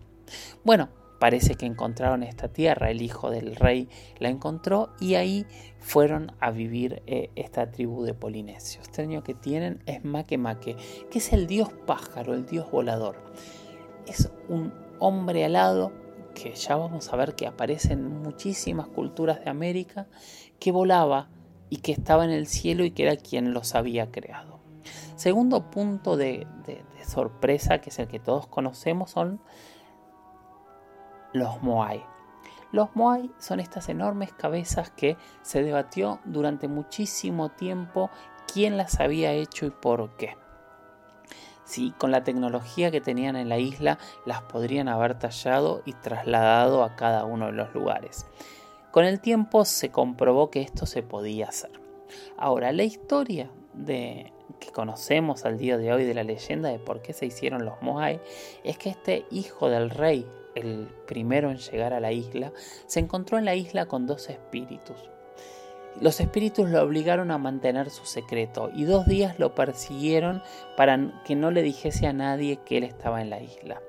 Bueno, 0.63 0.89
parece 1.19 1.55
que 1.55 1.65
encontraron 1.65 2.23
esta 2.23 2.47
tierra, 2.47 2.89
el 2.89 3.01
hijo 3.01 3.29
del 3.29 3.55
rey 3.55 3.89
la 4.19 4.29
encontró 4.29 4.89
y 4.99 5.15
ahí 5.15 5.45
fueron 5.79 6.31
a 6.39 6.51
vivir 6.51 7.03
eh, 7.07 7.29
esta 7.35 7.71
tribu 7.71 8.03
de 8.03 8.13
polinesios. 8.13 8.83
Este 8.83 9.03
año 9.03 9.23
que 9.23 9.33
tienen 9.33 9.81
es 9.85 10.03
Makemake, 10.03 10.75
que 11.09 11.19
es 11.19 11.33
el 11.33 11.47
dios 11.47 11.69
pájaro, 11.85 12.33
el 12.33 12.45
dios 12.45 12.69
volador. 12.71 13.17
Es 14.07 14.31
un 14.49 14.73
hombre 14.99 15.45
alado 15.45 15.91
que 16.33 16.53
ya 16.53 16.75
vamos 16.75 17.11
a 17.11 17.15
ver 17.15 17.35
que 17.35 17.47
aparece 17.47 17.93
en 17.93 18.21
muchísimas 18.21 18.87
culturas 18.87 19.43
de 19.43 19.49
América, 19.49 20.07
que 20.59 20.71
volaba 20.71 21.29
y 21.69 21.77
que 21.77 21.91
estaba 21.91 22.25
en 22.25 22.31
el 22.31 22.47
cielo 22.47 22.83
y 22.83 22.91
que 22.91 23.03
era 23.03 23.15
quien 23.15 23.53
los 23.53 23.73
había 23.73 24.11
creado. 24.11 24.54
Segundo 25.15 25.69
punto 25.71 26.17
de 26.17 26.47
sorpresa, 27.05 27.79
que 27.79 27.89
es 27.89 27.99
el 27.99 28.07
que 28.07 28.19
todos 28.19 28.47
conocemos, 28.47 29.11
son 29.11 29.39
los 31.33 31.61
Moai. 31.61 32.03
Los 32.71 32.95
Moai 32.95 33.31
son 33.37 33.59
estas 33.59 33.89
enormes 33.89 34.33
cabezas 34.33 34.89
que 34.89 35.17
se 35.41 35.63
debatió 35.63 36.19
durante 36.25 36.67
muchísimo 36.67 37.49
tiempo 37.49 38.09
quién 38.51 38.77
las 38.77 38.99
había 38.99 39.31
hecho 39.31 39.65
y 39.65 39.69
por 39.69 40.15
qué. 40.17 40.37
Si 41.63 41.91
con 41.91 42.11
la 42.11 42.23
tecnología 42.23 42.91
que 42.91 43.01
tenían 43.01 43.35
en 43.35 43.49
la 43.49 43.57
isla 43.57 43.97
las 44.25 44.41
podrían 44.41 44.87
haber 44.87 45.17
tallado 45.17 45.81
y 45.85 45.93
trasladado 45.93 46.83
a 46.83 46.95
cada 46.95 47.25
uno 47.25 47.47
de 47.47 47.53
los 47.53 47.73
lugares. 47.73 48.27
Con 48.91 49.05
el 49.05 49.19
tiempo 49.19 49.65
se 49.65 49.91
comprobó 49.91 50.51
que 50.51 50.61
esto 50.61 50.85
se 50.85 51.01
podía 51.01 51.47
hacer. 51.47 51.71
Ahora, 52.37 52.71
la 52.71 52.83
historia 52.83 53.49
de, 53.73 54.31
que 54.59 54.71
conocemos 54.71 55.45
al 55.45 55.57
día 55.57 55.77
de 55.77 55.91
hoy 55.91 56.05
de 56.05 56.13
la 56.13 56.23
leyenda 56.23 56.69
de 56.69 56.79
por 56.79 57.01
qué 57.01 57.13
se 57.13 57.25
hicieron 57.25 57.65
los 57.65 57.81
Moai 57.81 58.19
es 58.63 58.77
que 58.77 58.89
este 58.89 59.25
hijo 59.31 59.69
del 59.69 59.89
rey 59.89 60.25
el 60.55 60.87
primero 61.05 61.51
en 61.51 61.57
llegar 61.57 61.93
a 61.93 61.99
la 61.99 62.11
isla, 62.11 62.51
se 62.87 62.99
encontró 62.99 63.37
en 63.37 63.45
la 63.45 63.55
isla 63.55 63.85
con 63.85 64.07
dos 64.07 64.29
espíritus. 64.29 64.97
Los 66.01 66.19
espíritus 66.19 66.69
lo 66.69 66.81
obligaron 66.81 67.31
a 67.31 67.37
mantener 67.37 67.89
su 67.89 68.05
secreto 68.05 68.69
y 68.75 68.83
dos 68.83 69.05
días 69.05 69.39
lo 69.39 69.55
persiguieron 69.55 70.41
para 70.75 71.21
que 71.23 71.35
no 71.35 71.51
le 71.51 71.61
dijese 71.61 72.07
a 72.07 72.13
nadie 72.13 72.57
que 72.65 72.77
él 72.77 72.83
estaba 72.83 73.21
en 73.21 73.29
la 73.29 73.41
isla. 73.41 73.81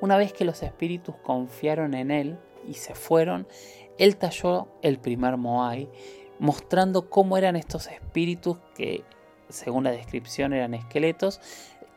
Una 0.00 0.16
vez 0.16 0.32
que 0.32 0.44
los 0.44 0.62
espíritus 0.62 1.16
confiaron 1.16 1.94
en 1.94 2.10
él 2.12 2.38
y 2.68 2.74
se 2.74 2.94
fueron, 2.94 3.48
él 3.98 4.16
talló 4.16 4.68
el 4.82 5.00
primer 5.00 5.36
Moai, 5.36 5.88
mostrando 6.38 7.10
cómo 7.10 7.36
eran 7.36 7.56
estos 7.56 7.88
espíritus 7.88 8.58
que, 8.76 9.02
según 9.48 9.84
la 9.84 9.90
descripción, 9.90 10.52
eran 10.52 10.74
esqueletos 10.74 11.40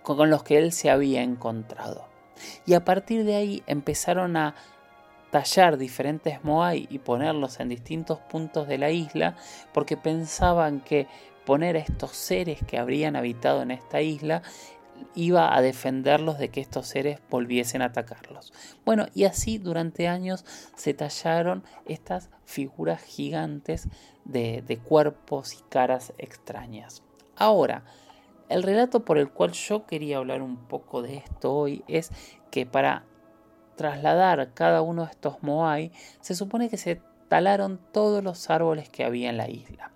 con 0.03 0.29
los 0.29 0.43
que 0.43 0.57
él 0.57 0.71
se 0.71 0.89
había 0.89 1.21
encontrado. 1.21 2.05
Y 2.65 2.73
a 2.73 2.83
partir 2.83 3.23
de 3.23 3.35
ahí 3.35 3.63
empezaron 3.67 4.35
a 4.37 4.55
tallar 5.31 5.77
diferentes 5.77 6.43
moai 6.43 6.87
y 6.89 6.99
ponerlos 6.99 7.59
en 7.59 7.69
distintos 7.69 8.19
puntos 8.19 8.67
de 8.67 8.77
la 8.77 8.91
isla 8.91 9.37
porque 9.73 9.95
pensaban 9.95 10.81
que 10.81 11.07
poner 11.45 11.77
a 11.77 11.79
estos 11.79 12.11
seres 12.11 12.59
que 12.67 12.77
habrían 12.77 13.15
habitado 13.15 13.61
en 13.61 13.71
esta 13.71 14.01
isla 14.01 14.43
iba 15.15 15.55
a 15.55 15.61
defenderlos 15.61 16.37
de 16.37 16.49
que 16.49 16.61
estos 16.61 16.87
seres 16.87 17.19
volviesen 17.29 17.81
a 17.81 17.85
atacarlos. 17.85 18.53
Bueno, 18.85 19.07
y 19.15 19.23
así 19.23 19.57
durante 19.57 20.07
años 20.07 20.45
se 20.75 20.93
tallaron 20.93 21.63
estas 21.85 22.29
figuras 22.45 23.01
gigantes 23.01 23.87
de, 24.25 24.61
de 24.61 24.77
cuerpos 24.77 25.53
y 25.53 25.63
caras 25.69 26.13
extrañas. 26.17 27.03
Ahora, 27.41 27.81
el 28.49 28.61
relato 28.61 29.03
por 29.03 29.17
el 29.17 29.31
cual 29.31 29.53
yo 29.53 29.87
quería 29.87 30.17
hablar 30.17 30.43
un 30.43 30.57
poco 30.57 31.01
de 31.01 31.17
esto 31.17 31.51
hoy 31.51 31.83
es 31.87 32.11
que 32.51 32.67
para 32.67 33.03
trasladar 33.75 34.53
cada 34.53 34.83
uno 34.83 35.05
de 35.05 35.09
estos 35.09 35.41
Moai 35.41 35.91
se 36.19 36.35
supone 36.35 36.69
que 36.69 36.77
se 36.77 37.01
talaron 37.29 37.79
todos 37.91 38.23
los 38.23 38.51
árboles 38.51 38.89
que 38.89 39.03
había 39.03 39.31
en 39.31 39.37
la 39.37 39.49
isla. 39.49 39.91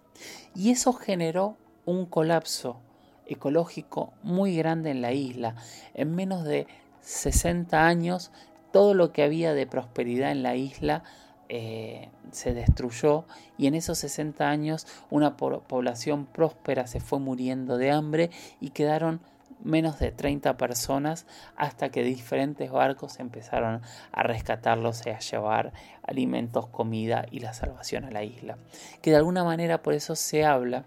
Y 0.55 0.71
eso 0.71 0.91
generó 0.91 1.55
un 1.85 2.07
colapso 2.07 2.79
ecológico 3.27 4.11
muy 4.23 4.57
grande 4.57 4.89
en 4.89 5.03
la 5.03 5.11
isla. 5.11 5.53
En 5.93 6.15
menos 6.15 6.45
de 6.45 6.65
60 7.01 7.85
años, 7.85 8.31
todo 8.71 8.95
lo 8.95 9.11
que 9.11 9.21
había 9.21 9.53
de 9.53 9.67
prosperidad 9.67 10.31
en 10.31 10.41
la 10.41 10.55
isla 10.55 11.03
eh, 11.49 12.09
se 12.31 12.53
destruyó 12.53 13.25
y 13.57 13.67
en 13.67 13.75
esos 13.75 13.99
60 13.99 14.49
años 14.49 14.87
una 15.09 15.37
población 15.37 16.25
próspera 16.25 16.87
se 16.87 16.99
fue 16.99 17.19
muriendo 17.19 17.77
de 17.77 17.91
hambre 17.91 18.31
y 18.59 18.71
quedaron 18.71 19.21
menos 19.63 19.99
de 19.99 20.11
30 20.11 20.57
personas 20.57 21.25
hasta 21.55 21.89
que 21.89 22.03
diferentes 22.03 22.71
barcos 22.71 23.19
empezaron 23.19 23.81
a 24.11 24.23
rescatarlos 24.23 25.05
y 25.05 25.09
a 25.09 25.19
llevar 25.19 25.73
alimentos, 26.03 26.67
comida 26.67 27.25
y 27.31 27.39
la 27.39 27.53
salvación 27.53 28.05
a 28.05 28.11
la 28.11 28.23
isla. 28.23 28.57
Que 29.01 29.11
de 29.11 29.17
alguna 29.17 29.43
manera 29.43 29.81
por 29.81 29.93
eso 29.93 30.15
se 30.15 30.45
habla 30.45 30.85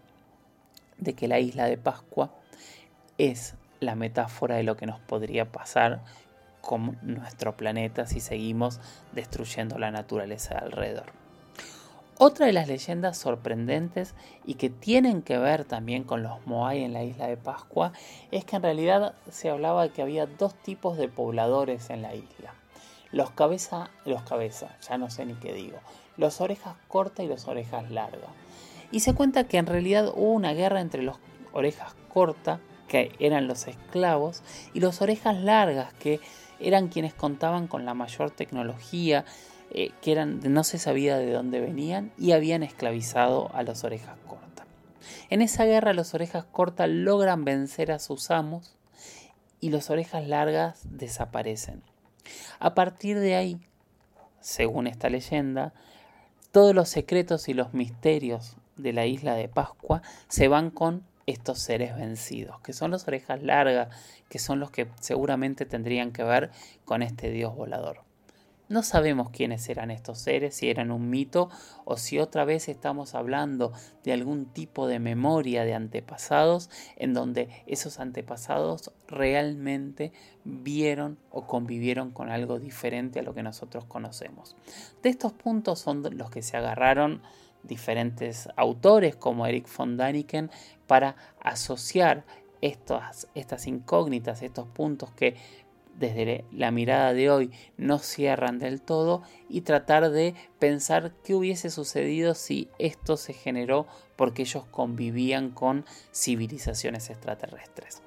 de 0.99 1.15
que 1.15 1.29
la 1.29 1.39
isla 1.39 1.67
de 1.67 1.79
Pascua 1.79 2.31
es 3.17 3.55
la 3.81 3.95
metáfora 3.95 4.57
de 4.57 4.63
lo 4.65 4.77
que 4.77 4.87
nos 4.87 5.01
podría 5.01 5.51
pasar 5.51 6.03
con 6.69 6.99
nuestro 7.01 7.57
planeta 7.57 8.07
si 8.07 8.21
seguimos 8.21 8.79
destruyendo 9.13 9.79
la 9.79 9.91
naturaleza 9.91 10.53
de 10.53 10.67
alrededor. 10.67 11.07
Otra 12.19 12.45
de 12.45 12.53
las 12.53 12.69
leyendas 12.69 13.17
sorprendentes 13.17 14.15
y 14.45 14.57
que 14.57 14.69
tienen 14.69 15.23
que 15.23 15.39
ver 15.39 15.65
también 15.65 16.05
con 16.05 16.23
los 16.23 16.47
Moai 16.47 16.85
en 16.85 16.93
la 16.93 17.05
isla 17.05 17.27
de 17.27 17.39
Pascua 17.39 17.95
es 18.31 18.45
que 18.45 18.57
en 18.57 18.63
realidad 18.63 19.15
se 19.31 19.49
hablaba 19.49 19.85
de 19.85 19.91
que 19.93 20.03
había 20.03 20.27
dos 20.27 20.55
tipos 20.57 20.99
de 20.99 21.09
pobladores 21.09 21.89
en 21.89 22.03
la 22.03 22.15
isla. 22.15 22.53
Los 23.13 23.31
cabeza, 23.31 23.89
los 24.05 24.21
cabeza, 24.25 24.77
ya 24.87 24.99
no 24.99 25.09
sé 25.09 25.25
ni 25.25 25.33
qué 25.37 25.55
digo, 25.55 25.79
los 26.19 26.43
orejas 26.43 26.77
cortas 26.87 27.25
y 27.25 27.29
los 27.29 27.49
orejas 27.49 27.91
largas. 27.91 28.29
Y 28.93 29.01
se 29.01 29.15
cuenta 29.15 29.45
que 29.45 29.57
en 29.57 29.67
realidad 29.67 30.09
hubo 30.09 30.33
una 30.33 30.53
guerra 30.53 30.83
entre 30.83 31.03
los 31.03 31.17
orejas 31.55 31.95
cortas, 32.13 32.61
que 32.89 33.13
eran 33.21 33.47
los 33.47 33.69
esclavos, 33.69 34.43
y 34.75 34.81
los 34.81 35.01
orejas 35.01 35.37
largas, 35.37 35.95
que 35.95 36.21
eran 36.61 36.89
quienes 36.89 37.15
contaban 37.15 37.67
con 37.67 37.85
la 37.85 37.95
mayor 37.95 38.31
tecnología, 38.31 39.25
eh, 39.71 39.91
que 40.01 40.13
eran, 40.13 40.41
no 40.43 40.65
se 40.65 40.79
sabía 40.79 41.19
de 41.19 41.31
dónde 41.31 41.61
venían 41.61 42.11
y 42.19 42.33
habían 42.33 42.63
esclavizado 42.63 43.51
a 43.55 43.63
los 43.63 43.85
orejas 43.85 44.17
cortas. 44.27 44.67
En 45.31 45.43
esa 45.43 45.65
guerra 45.65 45.93
los 45.93 46.15
orejas 46.15 46.45
cortas 46.45 46.89
logran 46.89 47.45
vencer 47.45 47.93
a 47.93 47.99
sus 47.99 48.31
amos 48.31 48.77
y 49.61 49.71
los 49.71 49.91
orejas 49.91 50.27
largas 50.27 50.81
desaparecen. 50.85 51.83
A 52.59 52.75
partir 52.75 53.19
de 53.19 53.37
ahí, 53.37 53.61
según 54.41 54.87
esta 54.87 55.11
leyenda, 55.11 55.73
todos 56.51 56.75
los 56.75 56.89
secretos 56.89 57.49
y 57.49 57.55
los 57.55 57.75
misterios 57.75 58.57
de 58.77 58.93
la 58.93 59.07
isla 59.07 59.35
de 59.35 59.49
Pascua 59.49 60.03
se 60.29 60.49
van 60.49 60.71
con 60.71 61.03
estos 61.29 61.59
seres 61.59 61.95
vencidos, 61.95 62.59
que 62.61 62.73
son 62.73 62.91
las 62.91 63.07
orejas 63.07 63.43
largas, 63.43 63.95
que 64.31 64.39
son 64.39 64.61
los 64.61 64.71
que 64.71 64.89
seguramente 64.99 65.67
tendrían 65.67 66.11
que 66.11 66.25
ver 66.25 66.51
con 66.87 67.03
este 67.03 67.31
dios 67.31 67.55
volador. 67.55 68.01
No 68.71 68.83
sabemos 68.83 69.29
quiénes 69.31 69.69
eran 69.69 69.91
estos 69.91 70.19
seres, 70.19 70.55
si 70.55 70.71
eran 70.71 70.91
un 70.91 71.11
mito 71.11 71.51
o 71.85 71.99
si 71.99 72.19
otra 72.19 72.45
vez 72.45 72.69
estamos 72.69 73.15
hablando 73.15 73.73
de 74.05 74.13
algún 74.13 74.47
tipo 74.47 74.87
de 74.87 74.99
memoria 74.99 75.65
de 75.65 75.75
antepasados 75.75 76.71
en 76.97 77.13
donde 77.13 77.49
esos 77.67 77.99
antepasados 77.99 78.93
realmente 79.07 80.13
vieron 80.45 81.19
o 81.31 81.47
convivieron 81.47 82.11
con 82.11 82.31
algo 82.31 82.59
diferente 82.59 83.21
a 83.21 83.23
lo 83.23 83.35
que 83.35 83.43
nosotros 83.43 83.85
conocemos. 83.85 84.57
De 85.03 85.11
estos 85.11 85.33
puntos 85.33 85.79
son 85.79 86.03
los 86.17 86.31
que 86.31 86.43
se 86.43 86.57
agarraron 86.57 87.23
diferentes 87.63 88.49
autores 88.57 89.17
como 89.17 89.47
Eric 89.47 89.69
von 89.77 89.97
Daniken 89.97 90.51
para 90.89 91.15
asociar 91.41 92.25
estas, 92.61 93.29
incógnitas, 93.67 94.43
estos 94.43 94.67
puntos 94.67 95.13
que 95.13 95.37
desde 95.97 96.45
la 96.53 96.71
mirada 96.71 97.13
de 97.13 97.31
hoy 97.31 97.51
no 97.77 97.99
cierran 97.99 98.59
del 98.59 98.81
todo 98.81 99.23
y 99.49 99.61
tratar 99.61 100.11
de 100.11 100.35
pensar 100.59 101.13
qué 101.25 101.35
hubiese 101.35 101.71
sucedido 101.71 102.35
si 102.35 102.69
esto 102.79 103.17
se 103.17 103.33
generó 103.33 103.87
porque 104.17 104.43
ellos 104.43 104.65
convivían 104.71 105.51
con 105.51 105.85
civilizaciones 106.13 107.11
extraterrestres. 107.11 108.03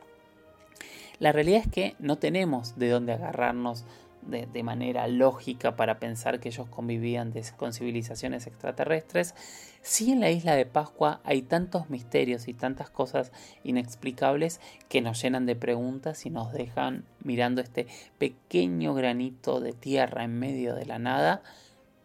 La 1.20 1.32
realidad 1.32 1.62
es 1.66 1.72
que 1.72 1.96
no 2.00 2.18
tenemos 2.18 2.78
de 2.80 2.90
dónde 2.90 3.14
agarrarnos 3.14 3.86
de, 4.22 4.64
manera 4.64 5.08
lógica 5.08 5.76
para 5.76 6.00
pensar 6.00 6.40
que 6.40 6.50
ellos 6.50 6.68
convivían 6.70 7.34
con 7.58 7.74
civilizaciones 7.74 8.48
extraterrestres, 8.48 9.36
si 9.82 10.12
en 10.12 10.20
la 10.20 10.30
isla 10.30 10.56
de 10.56 10.66
Pascua 10.66 11.22
hay 11.24 11.42
tantos 11.42 11.90
misterios 11.90 12.48
y 12.48 12.54
tantas 12.54 12.90
cosas 12.90 13.32
inexplicables 13.64 14.62
que 14.90 15.02
nos 15.02 15.22
llenan 15.22 15.46
de 15.46 15.56
preguntas 15.56 16.26
y 16.26 16.30
nos 16.30 16.54
dejan 16.54 17.04
mirando 17.24 17.62
este 17.62 17.88
pequeño 18.18 18.94
granito 18.94 19.60
de 19.60 19.74
tierra 19.74 20.24
en 20.24 20.38
medio 20.38 20.76
de 20.76 20.86
la 20.86 21.00
nada 21.00 21.42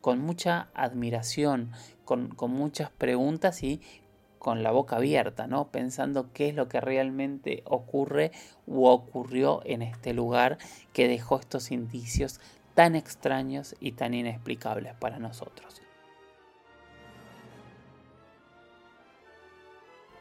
con 0.00 0.20
mucha 0.20 0.68
admiración, 0.72 1.72
con, 2.04 2.28
con 2.28 2.50
muchas 2.50 2.90
preguntas 2.90 3.62
y 3.62 3.80
con 4.38 4.62
la 4.62 4.70
boca 4.70 4.96
abierta, 4.96 5.46
¿no? 5.46 5.68
Pensando 5.72 6.32
qué 6.32 6.48
es 6.48 6.54
lo 6.54 6.68
que 6.68 6.80
realmente 6.80 7.62
ocurre 7.66 8.30
o 8.68 8.90
ocurrió 8.90 9.60
en 9.64 9.82
este 9.82 10.14
lugar 10.14 10.58
que 10.92 11.08
dejó 11.08 11.40
estos 11.40 11.72
indicios 11.72 12.40
tan 12.74 12.94
extraños 12.94 13.74
y 13.80 13.92
tan 13.92 14.14
inexplicables 14.14 14.94
para 14.94 15.18
nosotros. 15.18 15.82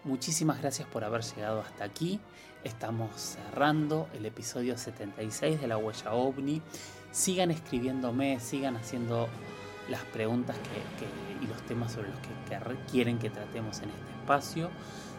Muchísimas 0.05 0.61
gracias 0.61 0.87
por 0.87 1.03
haber 1.03 1.23
llegado 1.23 1.61
hasta 1.61 1.83
aquí. 1.83 2.19
Estamos 2.63 3.09
cerrando 3.19 4.07
el 4.13 4.27
episodio 4.27 4.77
76 4.77 5.59
de 5.59 5.67
la 5.67 5.77
huella 5.77 6.13
ovni. 6.13 6.61
Sigan 7.09 7.49
escribiéndome, 7.49 8.39
sigan 8.39 8.75
haciendo 8.75 9.27
las 9.89 10.03
preguntas 10.03 10.57
y 11.41 11.47
los 11.47 11.59
temas 11.63 11.93
sobre 11.93 12.09
los 12.09 12.19
que, 12.19 12.27
que 12.55 12.91
quieren 12.91 13.17
que 13.17 13.31
tratemos 13.31 13.79
en 13.79 13.89
este 13.89 14.11
espacio. 14.21 14.69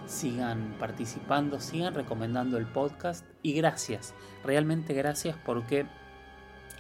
Sigan 0.07 0.77
participando, 0.79 1.59
sigan 1.59 1.93
recomendando 1.93 2.57
el 2.57 2.67
podcast 2.67 3.27
y 3.43 3.55
gracias, 3.55 4.15
realmente 4.45 4.95
gracias 4.95 5.37
porque 5.45 5.87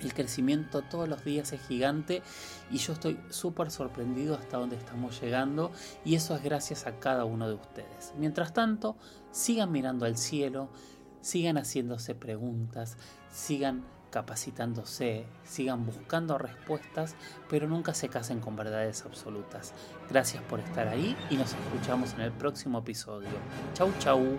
el 0.00 0.14
crecimiento 0.14 0.82
todos 0.82 1.08
los 1.08 1.24
días 1.24 1.52
es 1.52 1.60
gigante 1.66 2.22
y 2.70 2.78
yo 2.78 2.92
estoy 2.92 3.18
súper 3.30 3.70
sorprendido 3.70 4.34
hasta 4.34 4.58
dónde 4.58 4.76
estamos 4.76 5.20
llegando 5.20 5.72
y 6.04 6.14
eso 6.14 6.34
es 6.36 6.42
gracias 6.42 6.86
a 6.86 6.98
cada 6.98 7.24
uno 7.24 7.48
de 7.48 7.54
ustedes. 7.54 8.12
Mientras 8.18 8.52
tanto, 8.52 8.96
sigan 9.30 9.72
mirando 9.72 10.04
al 10.06 10.16
cielo, 10.16 10.70
sigan 11.20 11.56
haciéndose 11.56 12.14
preguntas, 12.14 12.96
sigan 13.32 13.84
capacitándose, 14.10 15.26
sigan 15.44 15.84
buscando 15.84 16.38
respuestas, 16.38 17.16
pero 17.50 17.68
nunca 17.68 17.92
se 17.92 18.08
casen 18.08 18.40
con 18.40 18.56
verdades 18.56 19.04
absolutas. 19.04 19.74
Gracias 20.08 20.42
por 20.44 20.60
estar 20.60 20.88
ahí 20.88 21.16
y 21.28 21.36
nos 21.36 21.52
escuchamos 21.52 22.14
en 22.14 22.22
el 22.22 22.32
próximo 22.32 22.78
episodio. 22.78 23.28
Chau, 23.74 23.92
chau. 23.98 24.38